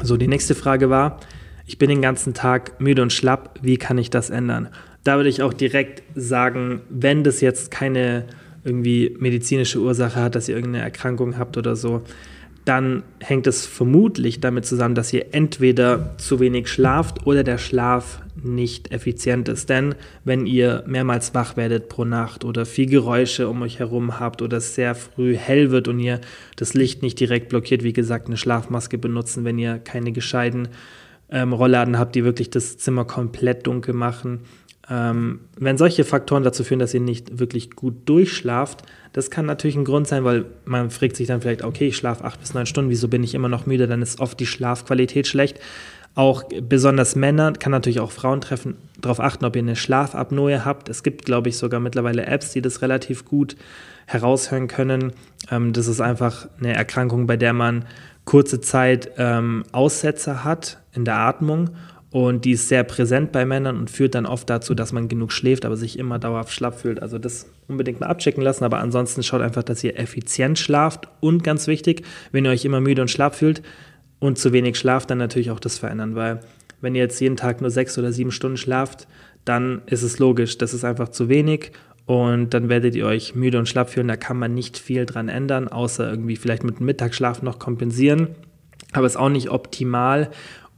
So, 0.00 0.16
die 0.16 0.28
nächste 0.28 0.54
Frage 0.54 0.90
war, 0.90 1.18
ich 1.66 1.76
bin 1.76 1.88
den 1.88 2.00
ganzen 2.00 2.34
Tag 2.34 2.80
müde 2.80 3.02
und 3.02 3.12
schlapp, 3.12 3.58
wie 3.62 3.78
kann 3.78 3.98
ich 3.98 4.10
das 4.10 4.30
ändern? 4.30 4.68
Da 5.02 5.16
würde 5.16 5.28
ich 5.28 5.42
auch 5.42 5.52
direkt 5.52 6.04
sagen, 6.14 6.82
wenn 6.88 7.24
das 7.24 7.40
jetzt 7.40 7.72
keine 7.72 8.26
irgendwie 8.62 9.16
medizinische 9.18 9.80
Ursache 9.80 10.22
hat, 10.22 10.36
dass 10.36 10.48
ihr 10.48 10.54
irgendeine 10.54 10.84
Erkrankung 10.84 11.36
habt 11.36 11.56
oder 11.56 11.74
so, 11.74 12.04
dann 12.64 13.02
hängt 13.18 13.46
es 13.48 13.66
vermutlich 13.66 14.40
damit 14.40 14.66
zusammen, 14.66 14.94
dass 14.94 15.12
ihr 15.12 15.34
entweder 15.34 16.14
zu 16.18 16.38
wenig 16.38 16.68
schlaft 16.68 17.26
oder 17.26 17.42
der 17.42 17.58
Schlaf 17.58 18.20
nicht 18.40 18.92
effizient 18.92 19.48
ist. 19.48 19.68
Denn 19.68 19.96
wenn 20.24 20.46
ihr 20.46 20.84
mehrmals 20.86 21.34
wach 21.34 21.56
werdet 21.56 21.88
pro 21.88 22.04
Nacht 22.04 22.44
oder 22.44 22.64
viel 22.64 22.86
Geräusche 22.86 23.48
um 23.48 23.62
euch 23.62 23.80
herum 23.80 24.20
habt 24.20 24.42
oder 24.42 24.58
es 24.58 24.74
sehr 24.76 24.94
früh 24.94 25.36
hell 25.36 25.70
wird 25.70 25.88
und 25.88 25.98
ihr 25.98 26.20
das 26.56 26.74
Licht 26.74 27.02
nicht 27.02 27.18
direkt 27.18 27.48
blockiert, 27.48 27.82
wie 27.82 27.92
gesagt, 27.92 28.28
eine 28.28 28.36
Schlafmaske 28.36 28.96
benutzen, 28.96 29.44
wenn 29.44 29.58
ihr 29.58 29.78
keine 29.78 30.12
gescheiten 30.12 30.68
ähm, 31.30 31.52
Rollladen 31.52 31.98
habt, 31.98 32.14
die 32.14 32.24
wirklich 32.24 32.50
das 32.50 32.78
Zimmer 32.78 33.04
komplett 33.04 33.66
dunkel 33.66 33.94
machen. 33.94 34.40
Ähm, 34.90 35.40
wenn 35.58 35.78
solche 35.78 36.04
Faktoren 36.04 36.42
dazu 36.42 36.64
führen, 36.64 36.80
dass 36.80 36.94
ihr 36.94 37.00
nicht 37.00 37.38
wirklich 37.38 37.70
gut 37.70 37.94
durchschlaft, 38.06 38.82
das 39.12 39.30
kann 39.30 39.46
natürlich 39.46 39.76
ein 39.76 39.84
Grund 39.84 40.08
sein, 40.08 40.24
weil 40.24 40.46
man 40.64 40.90
fragt 40.90 41.16
sich 41.16 41.28
dann 41.28 41.40
vielleicht, 41.40 41.62
okay, 41.62 41.88
ich 41.88 41.96
schlafe 41.96 42.24
acht 42.24 42.40
bis 42.40 42.54
neun 42.54 42.66
Stunden, 42.66 42.90
wieso 42.90 43.08
bin 43.08 43.22
ich 43.22 43.34
immer 43.34 43.48
noch 43.48 43.66
müde? 43.66 43.86
Dann 43.86 44.02
ist 44.02 44.20
oft 44.20 44.40
die 44.40 44.46
Schlafqualität 44.46 45.26
schlecht. 45.26 45.60
Auch 46.14 46.44
besonders 46.62 47.16
Männer, 47.16 47.52
kann 47.52 47.72
natürlich 47.72 48.00
auch 48.00 48.10
Frauen 48.10 48.42
treffen, 48.42 48.76
darauf 49.00 49.20
achten, 49.20 49.44
ob 49.44 49.56
ihr 49.56 49.62
eine 49.62 49.76
Schlafapnoe 49.76 50.64
habt. 50.64 50.88
Es 50.88 51.02
gibt, 51.02 51.24
glaube 51.24 51.48
ich, 51.48 51.56
sogar 51.56 51.80
mittlerweile 51.80 52.26
Apps, 52.26 52.52
die 52.52 52.60
das 52.60 52.82
relativ 52.82 53.24
gut 53.24 53.56
heraushören 54.06 54.68
können. 54.68 55.12
Ähm, 55.50 55.72
das 55.72 55.86
ist 55.86 56.00
einfach 56.00 56.48
eine 56.58 56.74
Erkrankung, 56.74 57.26
bei 57.26 57.36
der 57.36 57.52
man 57.52 57.86
kurze 58.24 58.60
Zeit 58.60 59.12
ähm, 59.16 59.64
Aussetzer 59.72 60.44
hat 60.44 60.78
in 60.92 61.04
der 61.04 61.16
Atmung 61.16 61.70
und 62.12 62.44
die 62.44 62.52
ist 62.52 62.68
sehr 62.68 62.84
präsent 62.84 63.32
bei 63.32 63.46
Männern 63.46 63.78
und 63.78 63.90
führt 63.90 64.14
dann 64.14 64.26
oft 64.26 64.48
dazu, 64.50 64.74
dass 64.74 64.92
man 64.92 65.08
genug 65.08 65.32
schläft, 65.32 65.64
aber 65.64 65.76
sich 65.76 65.98
immer 65.98 66.18
dauerhaft 66.18 66.52
schlapp 66.52 66.78
fühlt. 66.78 67.00
Also 67.00 67.18
das 67.18 67.50
unbedingt 67.68 68.00
mal 68.00 68.06
abchecken 68.06 68.42
lassen, 68.42 68.64
aber 68.64 68.80
ansonsten 68.80 69.22
schaut 69.22 69.40
einfach, 69.40 69.62
dass 69.62 69.82
ihr 69.82 69.98
effizient 69.98 70.58
schlaft 70.58 71.08
und 71.20 71.42
ganz 71.42 71.66
wichtig, 71.66 72.02
wenn 72.30 72.44
ihr 72.44 72.50
euch 72.50 72.66
immer 72.66 72.82
müde 72.82 73.00
und 73.00 73.08
schlapp 73.08 73.34
fühlt 73.34 73.62
und 74.18 74.38
zu 74.38 74.52
wenig 74.52 74.78
schlaft, 74.78 75.10
dann 75.10 75.18
natürlich 75.18 75.50
auch 75.50 75.58
das 75.58 75.78
verändern, 75.78 76.14
weil 76.14 76.40
wenn 76.82 76.94
ihr 76.94 77.02
jetzt 77.02 77.18
jeden 77.18 77.36
Tag 77.36 77.62
nur 77.62 77.70
sechs 77.70 77.96
oder 77.96 78.12
sieben 78.12 78.30
Stunden 78.30 78.58
schlaft, 78.58 79.08
dann 79.46 79.80
ist 79.86 80.02
es 80.02 80.18
logisch, 80.18 80.58
das 80.58 80.74
ist 80.74 80.84
einfach 80.84 81.08
zu 81.08 81.30
wenig 81.30 81.72
und 82.04 82.52
dann 82.52 82.68
werdet 82.68 82.94
ihr 82.94 83.06
euch 83.06 83.34
müde 83.34 83.58
und 83.58 83.70
schlapp 83.70 83.88
fühlen. 83.88 84.08
Da 84.08 84.16
kann 84.16 84.36
man 84.36 84.52
nicht 84.52 84.76
viel 84.76 85.06
dran 85.06 85.30
ändern, 85.30 85.68
außer 85.68 86.10
irgendwie 86.10 86.36
vielleicht 86.36 86.64
mit 86.64 86.78
dem 86.78 86.86
Mittagsschlaf 86.86 87.40
noch 87.40 87.58
kompensieren. 87.58 88.28
Aber 88.92 89.06
ist 89.06 89.16
auch 89.16 89.30
nicht 89.30 89.50
optimal 89.50 90.30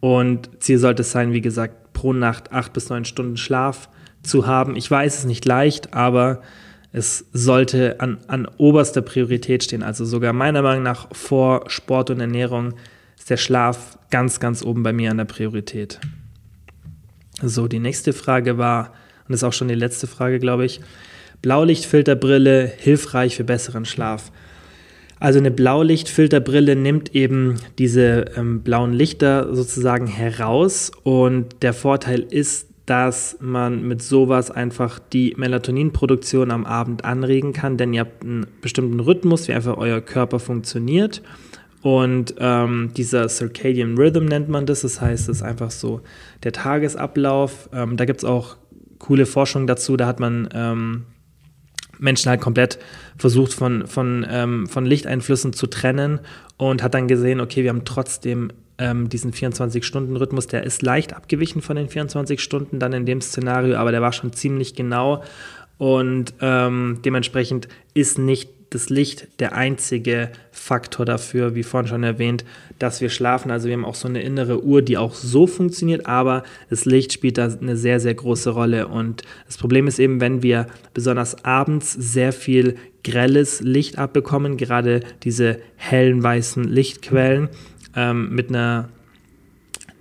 und 0.04 0.50
Ziel 0.62 0.76
sollte 0.76 1.00
es 1.00 1.12
sein, 1.12 1.32
wie 1.32 1.40
gesagt, 1.40 1.94
pro 1.94 2.12
Nacht 2.12 2.52
acht 2.52 2.74
bis 2.74 2.90
neun 2.90 3.06
Stunden 3.06 3.38
Schlaf 3.38 3.88
zu 4.22 4.46
haben. 4.46 4.76
Ich 4.76 4.90
weiß, 4.90 5.14
es 5.14 5.20
ist 5.20 5.24
nicht 5.24 5.46
leicht, 5.46 5.94
aber 5.94 6.42
es 6.92 7.24
sollte 7.32 8.00
an, 8.00 8.18
an 8.26 8.46
oberster 8.58 9.00
Priorität 9.00 9.64
stehen. 9.64 9.82
Also 9.82 10.04
sogar 10.04 10.34
meiner 10.34 10.60
Meinung 10.60 10.82
nach 10.82 11.08
vor 11.12 11.70
Sport 11.70 12.10
und 12.10 12.20
Ernährung 12.20 12.74
ist 13.18 13.30
der 13.30 13.38
Schlaf 13.38 13.98
ganz, 14.10 14.40
ganz 14.40 14.62
oben 14.62 14.82
bei 14.82 14.92
mir 14.92 15.10
an 15.10 15.16
der 15.16 15.24
Priorität. 15.24 16.00
So, 17.40 17.66
die 17.66 17.78
nächste 17.78 18.12
Frage 18.12 18.58
war, 18.58 18.88
und 19.26 19.30
das 19.30 19.40
ist 19.40 19.44
auch 19.44 19.54
schon 19.54 19.68
die 19.68 19.74
letzte 19.74 20.06
Frage, 20.06 20.38
glaube 20.38 20.66
ich, 20.66 20.82
Blaulichtfilterbrille 21.40 22.70
hilfreich 22.76 23.36
für 23.36 23.44
besseren 23.44 23.86
Schlaf. 23.86 24.30
Also 25.24 25.38
eine 25.38 25.50
Blaulichtfilterbrille 25.50 26.76
nimmt 26.76 27.14
eben 27.14 27.54
diese 27.78 28.26
ähm, 28.36 28.60
blauen 28.60 28.92
Lichter 28.92 29.54
sozusagen 29.54 30.06
heraus 30.06 30.92
und 31.02 31.62
der 31.62 31.72
Vorteil 31.72 32.20
ist, 32.20 32.68
dass 32.84 33.38
man 33.40 33.88
mit 33.88 34.02
sowas 34.02 34.50
einfach 34.50 34.98
die 34.98 35.32
Melatoninproduktion 35.38 36.50
am 36.50 36.66
Abend 36.66 37.06
anregen 37.06 37.54
kann, 37.54 37.78
denn 37.78 37.94
ihr 37.94 38.00
habt 38.00 38.22
einen 38.22 38.46
bestimmten 38.60 39.00
Rhythmus, 39.00 39.48
wie 39.48 39.54
einfach 39.54 39.78
euer 39.78 40.02
Körper 40.02 40.40
funktioniert. 40.40 41.22
Und 41.80 42.34
ähm, 42.36 42.90
dieser 42.94 43.30
Circadian 43.30 43.96
Rhythm 43.96 44.26
nennt 44.26 44.50
man 44.50 44.66
das, 44.66 44.82
das 44.82 45.00
heißt, 45.00 45.30
es 45.30 45.36
ist 45.38 45.42
einfach 45.42 45.70
so 45.70 46.02
der 46.42 46.52
Tagesablauf. 46.52 47.70
Ähm, 47.72 47.96
da 47.96 48.04
gibt 48.04 48.18
es 48.18 48.24
auch 48.26 48.58
coole 48.98 49.24
Forschung 49.24 49.66
dazu, 49.66 49.96
da 49.96 50.06
hat 50.06 50.20
man 50.20 50.50
ähm, 50.52 51.04
Menschen 51.98 52.30
halt 52.30 52.40
komplett 52.40 52.78
versucht 53.16 53.54
von, 53.54 53.86
von, 53.86 54.26
ähm, 54.28 54.66
von 54.66 54.86
Lichteinflüssen 54.86 55.52
zu 55.52 55.66
trennen 55.66 56.20
und 56.56 56.82
hat 56.82 56.94
dann 56.94 57.08
gesehen, 57.08 57.40
okay, 57.40 57.62
wir 57.62 57.70
haben 57.70 57.84
trotzdem 57.84 58.50
ähm, 58.78 59.08
diesen 59.08 59.32
24-Stunden-Rhythmus, 59.32 60.46
der 60.46 60.64
ist 60.64 60.82
leicht 60.82 61.14
abgewichen 61.14 61.62
von 61.62 61.76
den 61.76 61.88
24 61.88 62.40
Stunden 62.40 62.78
dann 62.78 62.92
in 62.92 63.06
dem 63.06 63.20
Szenario, 63.20 63.76
aber 63.76 63.92
der 63.92 64.02
war 64.02 64.12
schon 64.12 64.32
ziemlich 64.32 64.74
genau 64.74 65.22
und 65.78 66.34
ähm, 66.40 67.00
dementsprechend 67.04 67.68
ist 67.94 68.18
nicht 68.18 68.50
das 68.70 68.90
Licht 68.90 69.28
der 69.40 69.54
einzige 69.54 70.30
Faktor 70.50 71.06
dafür, 71.06 71.54
wie 71.54 71.62
vorhin 71.62 71.88
schon 71.88 72.02
erwähnt, 72.02 72.44
dass 72.78 73.00
wir 73.00 73.08
schlafen. 73.08 73.50
Also 73.50 73.68
wir 73.68 73.74
haben 73.74 73.84
auch 73.84 73.94
so 73.94 74.08
eine 74.08 74.22
innere 74.22 74.64
Uhr, 74.64 74.82
die 74.82 74.98
auch 74.98 75.14
so 75.14 75.46
funktioniert, 75.46 76.06
aber 76.06 76.42
das 76.70 76.84
Licht 76.84 77.12
spielt 77.12 77.38
da 77.38 77.48
eine 77.48 77.76
sehr, 77.76 78.00
sehr 78.00 78.14
große 78.14 78.50
Rolle. 78.50 78.88
Und 78.88 79.22
das 79.46 79.58
Problem 79.58 79.86
ist 79.86 79.98
eben, 79.98 80.20
wenn 80.20 80.42
wir 80.42 80.66
besonders 80.92 81.44
abends 81.44 81.92
sehr 81.92 82.32
viel 82.32 82.76
grelles 83.04 83.60
Licht 83.60 83.98
abbekommen, 83.98 84.56
gerade 84.56 85.00
diese 85.22 85.58
hellen 85.76 86.22
weißen 86.22 86.64
Lichtquellen 86.64 87.48
ähm, 87.94 88.34
mit 88.34 88.48
einer 88.48 88.88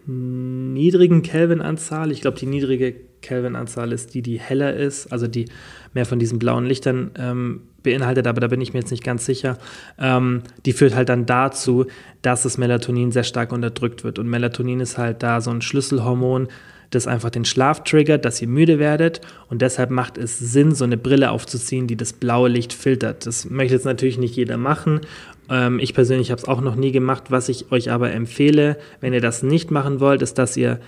niedrigen 0.05 1.21
Kelvin-Anzahl. 1.21 2.11
Ich 2.11 2.21
glaube, 2.21 2.37
die 2.37 2.45
niedrige 2.45 2.95
Kelvin-Anzahl 3.21 3.91
ist 3.91 4.13
die, 4.13 4.21
die 4.21 4.39
heller 4.39 4.75
ist, 4.75 5.11
also 5.11 5.27
die 5.27 5.45
mehr 5.93 6.05
von 6.05 6.19
diesen 6.19 6.39
blauen 6.39 6.65
Lichtern 6.65 7.11
ähm, 7.17 7.61
beinhaltet, 7.83 8.27
aber 8.27 8.41
da 8.41 8.47
bin 8.47 8.61
ich 8.61 8.73
mir 8.73 8.79
jetzt 8.79 8.91
nicht 8.91 9.03
ganz 9.03 9.25
sicher. 9.25 9.57
Ähm, 9.99 10.41
die 10.65 10.73
führt 10.73 10.95
halt 10.95 11.09
dann 11.09 11.25
dazu, 11.25 11.85
dass 12.21 12.43
das 12.43 12.57
Melatonin 12.57 13.11
sehr 13.11 13.23
stark 13.23 13.51
unterdrückt 13.51 14.03
wird. 14.03 14.19
Und 14.19 14.27
Melatonin 14.27 14.79
ist 14.79 14.97
halt 14.97 15.21
da 15.21 15.41
so 15.41 15.51
ein 15.51 15.61
Schlüsselhormon, 15.61 16.47
das 16.89 17.07
einfach 17.07 17.29
den 17.29 17.45
Schlaf 17.45 17.83
triggert, 17.83 18.25
dass 18.25 18.41
ihr 18.41 18.47
müde 18.47 18.79
werdet. 18.79 19.21
Und 19.49 19.61
deshalb 19.61 19.89
macht 19.89 20.17
es 20.17 20.37
Sinn, 20.39 20.73
so 20.73 20.83
eine 20.83 20.97
Brille 20.97 21.31
aufzuziehen, 21.31 21.87
die 21.87 21.95
das 21.95 22.13
blaue 22.13 22.49
Licht 22.49 22.73
filtert. 22.73 23.25
Das 23.25 23.49
möchte 23.49 23.73
jetzt 23.73 23.85
natürlich 23.85 24.17
nicht 24.17 24.35
jeder 24.35 24.57
machen. 24.57 25.01
Ähm, 25.49 25.79
ich 25.79 25.93
persönlich 25.93 26.31
habe 26.31 26.41
es 26.41 26.47
auch 26.47 26.61
noch 26.61 26.75
nie 26.75 26.91
gemacht. 26.91 27.25
Was 27.29 27.49
ich 27.49 27.71
euch 27.71 27.91
aber 27.91 28.11
empfehle, 28.11 28.77
wenn 29.01 29.13
ihr 29.13 29.21
das 29.21 29.43
nicht 29.43 29.71
machen 29.71 29.99
wollt, 29.99 30.21
ist, 30.21 30.37
dass 30.37 30.55
ihr 30.55 30.79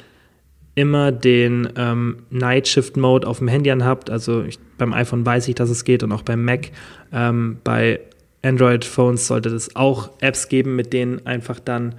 immer 0.76 1.12
den 1.12 1.70
ähm, 1.78 2.18
Night 2.30 2.68
Shift 2.68 2.98
Mode 2.98 3.28
auf 3.28 3.40
dem 3.40 3.48
Handy 3.48 3.72
anhabt. 3.72 4.10
Also 4.10 4.44
ich, 4.44 4.60
beim 4.78 4.94
iPhone 4.94 5.26
weiß 5.26 5.48
ich, 5.48 5.56
dass 5.56 5.70
es 5.70 5.86
geht 5.86 6.04
und 6.04 6.12
auch 6.12 6.22
beim 6.22 6.44
Mac. 6.44 6.72
Ähm, 7.12 7.58
bei 7.64 8.02
Android 8.44 8.86
Phones 8.86 9.28
sollte 9.28 9.50
es 9.50 9.76
auch 9.76 10.12
Apps 10.20 10.50
geben, 10.50 10.76
mit 10.76 10.94
denen 10.94 11.26
einfach 11.26 11.60
dann 11.60 11.96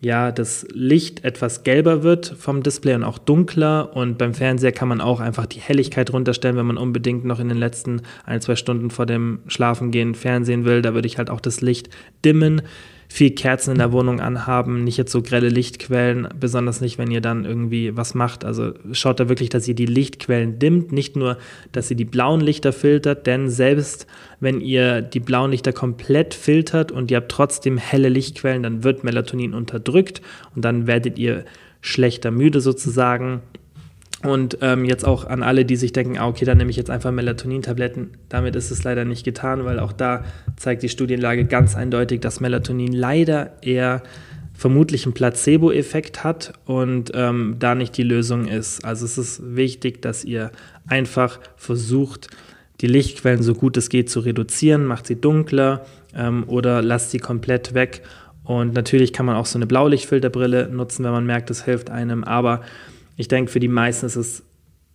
ja, 0.00 0.30
das 0.30 0.64
Licht 0.72 1.24
etwas 1.24 1.64
gelber 1.64 2.04
wird 2.04 2.26
vom 2.38 2.62
Display 2.62 2.94
und 2.94 3.02
auch 3.02 3.18
dunkler. 3.18 3.96
Und 3.96 4.16
beim 4.16 4.32
Fernseher 4.32 4.70
kann 4.70 4.86
man 4.86 5.00
auch 5.00 5.18
einfach 5.18 5.46
die 5.46 5.58
Helligkeit 5.58 6.12
runterstellen, 6.12 6.56
wenn 6.56 6.66
man 6.66 6.76
unbedingt 6.76 7.24
noch 7.24 7.40
in 7.40 7.48
den 7.48 7.58
letzten 7.58 8.02
ein, 8.24 8.40
zwei 8.40 8.54
Stunden 8.54 8.90
vor 8.90 9.06
dem 9.06 9.40
Schlafengehen 9.48 10.14
Fernsehen 10.14 10.64
will. 10.64 10.82
Da 10.82 10.94
würde 10.94 11.08
ich 11.08 11.18
halt 11.18 11.30
auch 11.30 11.40
das 11.40 11.62
Licht 11.62 11.88
dimmen 12.24 12.62
viel 13.10 13.30
Kerzen 13.30 13.72
in 13.72 13.78
der 13.78 13.90
Wohnung 13.90 14.20
anhaben, 14.20 14.84
nicht 14.84 14.98
jetzt 14.98 15.12
so 15.12 15.22
grelle 15.22 15.48
Lichtquellen, 15.48 16.28
besonders 16.38 16.82
nicht, 16.82 16.98
wenn 16.98 17.10
ihr 17.10 17.22
dann 17.22 17.46
irgendwie 17.46 17.96
was 17.96 18.14
macht. 18.14 18.44
Also 18.44 18.74
schaut 18.92 19.18
da 19.18 19.28
wirklich, 19.30 19.48
dass 19.48 19.66
ihr 19.66 19.74
die 19.74 19.86
Lichtquellen 19.86 20.58
dimmt, 20.58 20.92
nicht 20.92 21.16
nur, 21.16 21.38
dass 21.72 21.90
ihr 21.90 21.96
die 21.96 22.04
blauen 22.04 22.40
Lichter 22.40 22.72
filtert, 22.72 23.26
denn 23.26 23.48
selbst 23.48 24.06
wenn 24.40 24.60
ihr 24.60 25.00
die 25.00 25.20
blauen 25.20 25.50
Lichter 25.50 25.72
komplett 25.72 26.34
filtert 26.34 26.92
und 26.92 27.10
ihr 27.10 27.16
habt 27.16 27.30
trotzdem 27.30 27.78
helle 27.78 28.10
Lichtquellen, 28.10 28.62
dann 28.62 28.84
wird 28.84 29.04
Melatonin 29.04 29.54
unterdrückt 29.54 30.20
und 30.54 30.64
dann 30.64 30.86
werdet 30.86 31.18
ihr 31.18 31.44
schlechter 31.80 32.30
müde 32.30 32.60
sozusagen. 32.60 33.40
Und 34.24 34.58
ähm, 34.62 34.84
jetzt 34.84 35.06
auch 35.06 35.24
an 35.26 35.44
alle, 35.44 35.64
die 35.64 35.76
sich 35.76 35.92
denken, 35.92 36.18
ah, 36.18 36.26
okay, 36.26 36.44
dann 36.44 36.58
nehme 36.58 36.70
ich 36.70 36.76
jetzt 36.76 36.90
einfach 36.90 37.12
Melatonin-Tabletten. 37.12 38.10
Damit 38.28 38.56
ist 38.56 38.72
es 38.72 38.82
leider 38.82 39.04
nicht 39.04 39.24
getan, 39.24 39.64
weil 39.64 39.78
auch 39.78 39.92
da 39.92 40.24
zeigt 40.56 40.82
die 40.82 40.88
Studienlage 40.88 41.44
ganz 41.44 41.76
eindeutig, 41.76 42.20
dass 42.20 42.40
Melatonin 42.40 42.92
leider 42.92 43.52
eher 43.62 44.02
vermutlich 44.54 45.04
einen 45.06 45.14
Placebo-Effekt 45.14 46.24
hat 46.24 46.52
und 46.64 47.12
ähm, 47.14 47.56
da 47.60 47.76
nicht 47.76 47.96
die 47.96 48.02
Lösung 48.02 48.48
ist. 48.48 48.84
Also 48.84 49.04
es 49.04 49.16
ist 49.16 49.54
wichtig, 49.54 50.02
dass 50.02 50.24
ihr 50.24 50.50
einfach 50.88 51.38
versucht, 51.54 52.26
die 52.80 52.88
Lichtquellen 52.88 53.42
so 53.42 53.54
gut 53.54 53.76
es 53.76 53.88
geht 53.88 54.10
zu 54.10 54.18
reduzieren, 54.18 54.84
macht 54.84 55.06
sie 55.06 55.20
dunkler 55.20 55.86
ähm, 56.12 56.42
oder 56.48 56.82
lasst 56.82 57.12
sie 57.12 57.18
komplett 57.18 57.74
weg. 57.74 58.02
Und 58.42 58.74
natürlich 58.74 59.12
kann 59.12 59.26
man 59.26 59.36
auch 59.36 59.46
so 59.46 59.58
eine 59.58 59.66
Blaulichtfilterbrille 59.66 60.68
nutzen, 60.70 61.04
wenn 61.04 61.12
man 61.12 61.26
merkt, 61.26 61.50
es 61.50 61.64
hilft 61.64 61.90
einem, 61.90 62.24
aber 62.24 62.62
ich 63.18 63.28
denke, 63.28 63.50
für 63.50 63.60
die 63.60 63.68
meisten 63.68 64.06
ist 64.06 64.16
es 64.16 64.44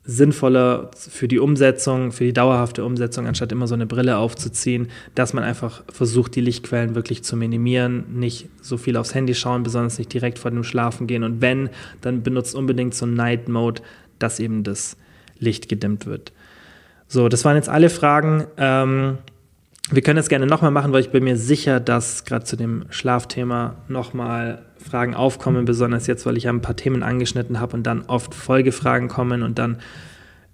sinnvoller 0.06 0.92
für 0.96 1.28
die 1.28 1.40
Umsetzung, 1.40 2.12
für 2.12 2.24
die 2.24 2.34
dauerhafte 2.34 2.84
Umsetzung, 2.84 3.28
anstatt 3.28 3.52
immer 3.52 3.68
so 3.68 3.74
eine 3.74 3.86
Brille 3.86 4.18
aufzuziehen, 4.18 4.88
dass 5.16 5.34
man 5.34 5.44
einfach 5.44 5.84
versucht, 5.90 6.36
die 6.36 6.42
Lichtquellen 6.42 6.96
wirklich 6.96 7.24
zu 7.24 7.38
minimieren, 7.38 8.06
nicht 8.20 8.50
so 8.62 8.78
viel 8.78 8.98
aufs 8.98 9.14
Handy 9.14 9.36
schauen, 9.36 9.64
besonders 9.64 9.98
nicht 9.98 10.12
direkt 10.12 10.40
vor 10.40 10.52
dem 10.52 10.64
Schlafen 10.64 11.06
gehen. 11.06 11.24
Und 11.24 11.42
wenn, 11.42 11.70
dann 12.02 12.24
benutzt 12.24 12.56
unbedingt 12.56 12.96
so 12.96 13.06
Night 13.06 13.48
Mode, 13.48 13.82
dass 14.20 14.40
eben 14.40 14.64
das 14.64 14.98
Licht 15.38 15.70
gedimmt 15.70 16.06
wird. 16.06 16.34
So, 17.08 17.30
das 17.30 17.46
waren 17.46 17.56
jetzt 17.56 17.70
alle 17.70 17.90
Fragen. 17.90 18.46
Ähm, 18.58 19.18
wir 19.92 20.02
können 20.02 20.20
es 20.20 20.30
gerne 20.30 20.48
nochmal 20.48 20.72
machen, 20.72 20.94
weil 20.94 21.02
ich 21.02 21.12
bin 21.12 21.24
mir 21.24 21.38
sicher, 21.38 21.80
dass 21.80 22.24
gerade 22.26 22.46
zu 22.46 22.56
dem 22.56 22.86
Schlafthema 22.90 23.76
nochmal 23.88 24.64
Fragen 24.84 25.16
aufkommen, 25.16 25.66
besonders 25.66 26.08
jetzt, 26.08 26.26
weil 26.26 26.38
ich 26.38 26.48
ein 26.48 26.62
paar 26.62 26.76
Themen 26.76 27.04
angeschnitten 27.04 27.60
habe 27.60 27.76
und 27.76 27.84
dann 27.84 28.04
oft 28.04 28.36
Folgefragen 28.36 29.08
kommen 29.08 29.44
und 29.44 29.60
dann 29.60 29.78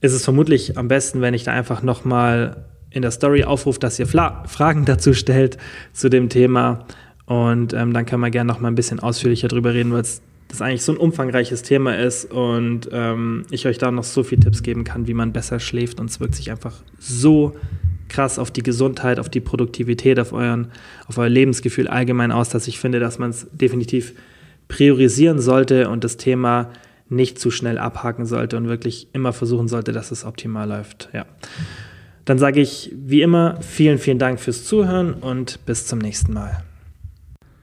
ist 0.01 0.13
es 0.13 0.23
vermutlich 0.23 0.77
am 0.77 0.87
besten, 0.87 1.21
wenn 1.21 1.33
ich 1.33 1.43
da 1.43 1.51
einfach 1.51 1.83
nochmal 1.83 2.65
in 2.91 3.01
der 3.01 3.11
Story 3.11 3.43
aufrufe, 3.43 3.79
dass 3.79 3.99
ihr 3.99 4.07
Fla 4.07 4.43
Fragen 4.47 4.85
dazu 4.85 5.13
stellt 5.13 5.57
zu 5.93 6.09
dem 6.09 6.29
Thema. 6.29 6.85
Und 7.25 7.73
ähm, 7.73 7.93
dann 7.93 8.05
können 8.05 8.21
wir 8.21 8.31
gerne 8.31 8.47
nochmal 8.47 8.71
ein 8.71 8.75
bisschen 8.75 8.99
ausführlicher 8.99 9.47
drüber 9.47 9.73
reden, 9.73 9.91
weil 9.91 10.01
es 10.01 10.21
das 10.47 10.63
eigentlich 10.63 10.83
so 10.83 10.93
ein 10.93 10.97
umfangreiches 10.97 11.61
Thema 11.61 11.95
ist 11.95 12.25
und 12.25 12.89
ähm, 12.91 13.45
ich 13.51 13.67
euch 13.67 13.77
da 13.77 13.91
noch 13.91 14.03
so 14.03 14.23
viele 14.23 14.41
Tipps 14.41 14.63
geben 14.63 14.83
kann, 14.83 15.05
wie 15.05 15.13
man 15.13 15.31
besser 15.31 15.59
schläft 15.59 15.99
und 15.99 16.09
es 16.09 16.19
wirkt 16.19 16.33
sich 16.33 16.49
einfach 16.49 16.73
so 16.97 17.55
krass 18.09 18.39
auf 18.39 18.51
die 18.51 18.63
Gesundheit, 18.63 19.19
auf 19.19 19.29
die 19.29 19.39
Produktivität, 19.39 20.19
auf, 20.19 20.33
euren, 20.33 20.71
auf 21.07 21.17
euer 21.17 21.29
Lebensgefühl 21.29 21.87
allgemein 21.87 22.31
aus, 22.31 22.49
dass 22.49 22.67
ich 22.67 22.79
finde, 22.79 22.99
dass 22.99 23.19
man 23.19 23.29
es 23.29 23.47
definitiv 23.51 24.13
priorisieren 24.67 25.39
sollte 25.39 25.89
und 25.89 26.03
das 26.03 26.17
Thema 26.17 26.69
nicht 27.09 27.39
zu 27.39 27.51
schnell 27.51 27.77
abhaken 27.77 28.25
sollte 28.25 28.57
und 28.57 28.67
wirklich 28.67 29.07
immer 29.13 29.33
versuchen 29.33 29.67
sollte, 29.67 29.91
dass 29.91 30.11
es 30.11 30.25
optimal 30.25 30.67
läuft. 30.67 31.09
Ja. 31.13 31.25
Dann 32.25 32.37
sage 32.37 32.61
ich 32.61 32.93
wie 32.95 33.21
immer 33.21 33.59
vielen, 33.61 33.97
vielen 33.97 34.19
Dank 34.19 34.39
fürs 34.39 34.63
Zuhören 34.63 35.13
und 35.13 35.65
bis 35.65 35.87
zum 35.87 35.99
nächsten 35.99 36.33
Mal. 36.33 36.63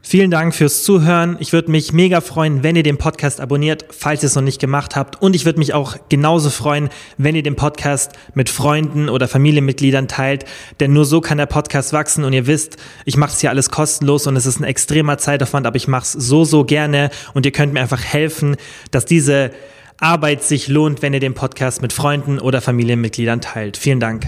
Vielen 0.09 0.31
Dank 0.31 0.55
fürs 0.55 0.83
Zuhören. 0.83 1.35
Ich 1.41 1.51
würde 1.51 1.69
mich 1.69 1.91
mega 1.91 2.21
freuen, 2.21 2.63
wenn 2.63 2.77
ihr 2.77 2.83
den 2.83 2.97
Podcast 2.97 3.41
abonniert, 3.41 3.83
falls 3.89 4.23
ihr 4.23 4.27
es 4.27 4.35
noch 4.35 4.41
nicht 4.41 4.61
gemacht 4.61 4.95
habt. 4.95 5.21
Und 5.21 5.35
ich 5.35 5.43
würde 5.43 5.59
mich 5.59 5.73
auch 5.73 5.97
genauso 6.07 6.49
freuen, 6.49 6.87
wenn 7.17 7.35
ihr 7.35 7.43
den 7.43 7.57
Podcast 7.57 8.13
mit 8.33 8.47
Freunden 8.47 9.09
oder 9.09 9.27
Familienmitgliedern 9.27 10.07
teilt. 10.07 10.45
Denn 10.79 10.93
nur 10.93 11.03
so 11.03 11.19
kann 11.19 11.37
der 11.37 11.45
Podcast 11.45 11.91
wachsen. 11.91 12.23
Und 12.23 12.31
ihr 12.31 12.47
wisst, 12.47 12.77
ich 13.03 13.17
mache 13.17 13.33
es 13.33 13.41
hier 13.41 13.49
alles 13.49 13.69
kostenlos 13.69 14.27
und 14.27 14.37
es 14.37 14.45
ist 14.45 14.61
ein 14.61 14.63
extremer 14.63 15.17
Zeitaufwand, 15.17 15.67
aber 15.67 15.75
ich 15.75 15.89
mache 15.89 16.03
es 16.03 16.13
so, 16.13 16.45
so 16.45 16.63
gerne. 16.63 17.09
Und 17.33 17.45
ihr 17.45 17.51
könnt 17.51 17.73
mir 17.73 17.81
einfach 17.81 18.01
helfen, 18.01 18.55
dass 18.91 19.03
diese 19.03 19.51
Arbeit 19.99 20.41
sich 20.41 20.69
lohnt, 20.69 21.01
wenn 21.01 21.13
ihr 21.13 21.19
den 21.19 21.33
Podcast 21.33 21.81
mit 21.81 21.91
Freunden 21.91 22.39
oder 22.39 22.61
Familienmitgliedern 22.61 23.41
teilt. 23.41 23.75
Vielen 23.75 23.99
Dank. 23.99 24.25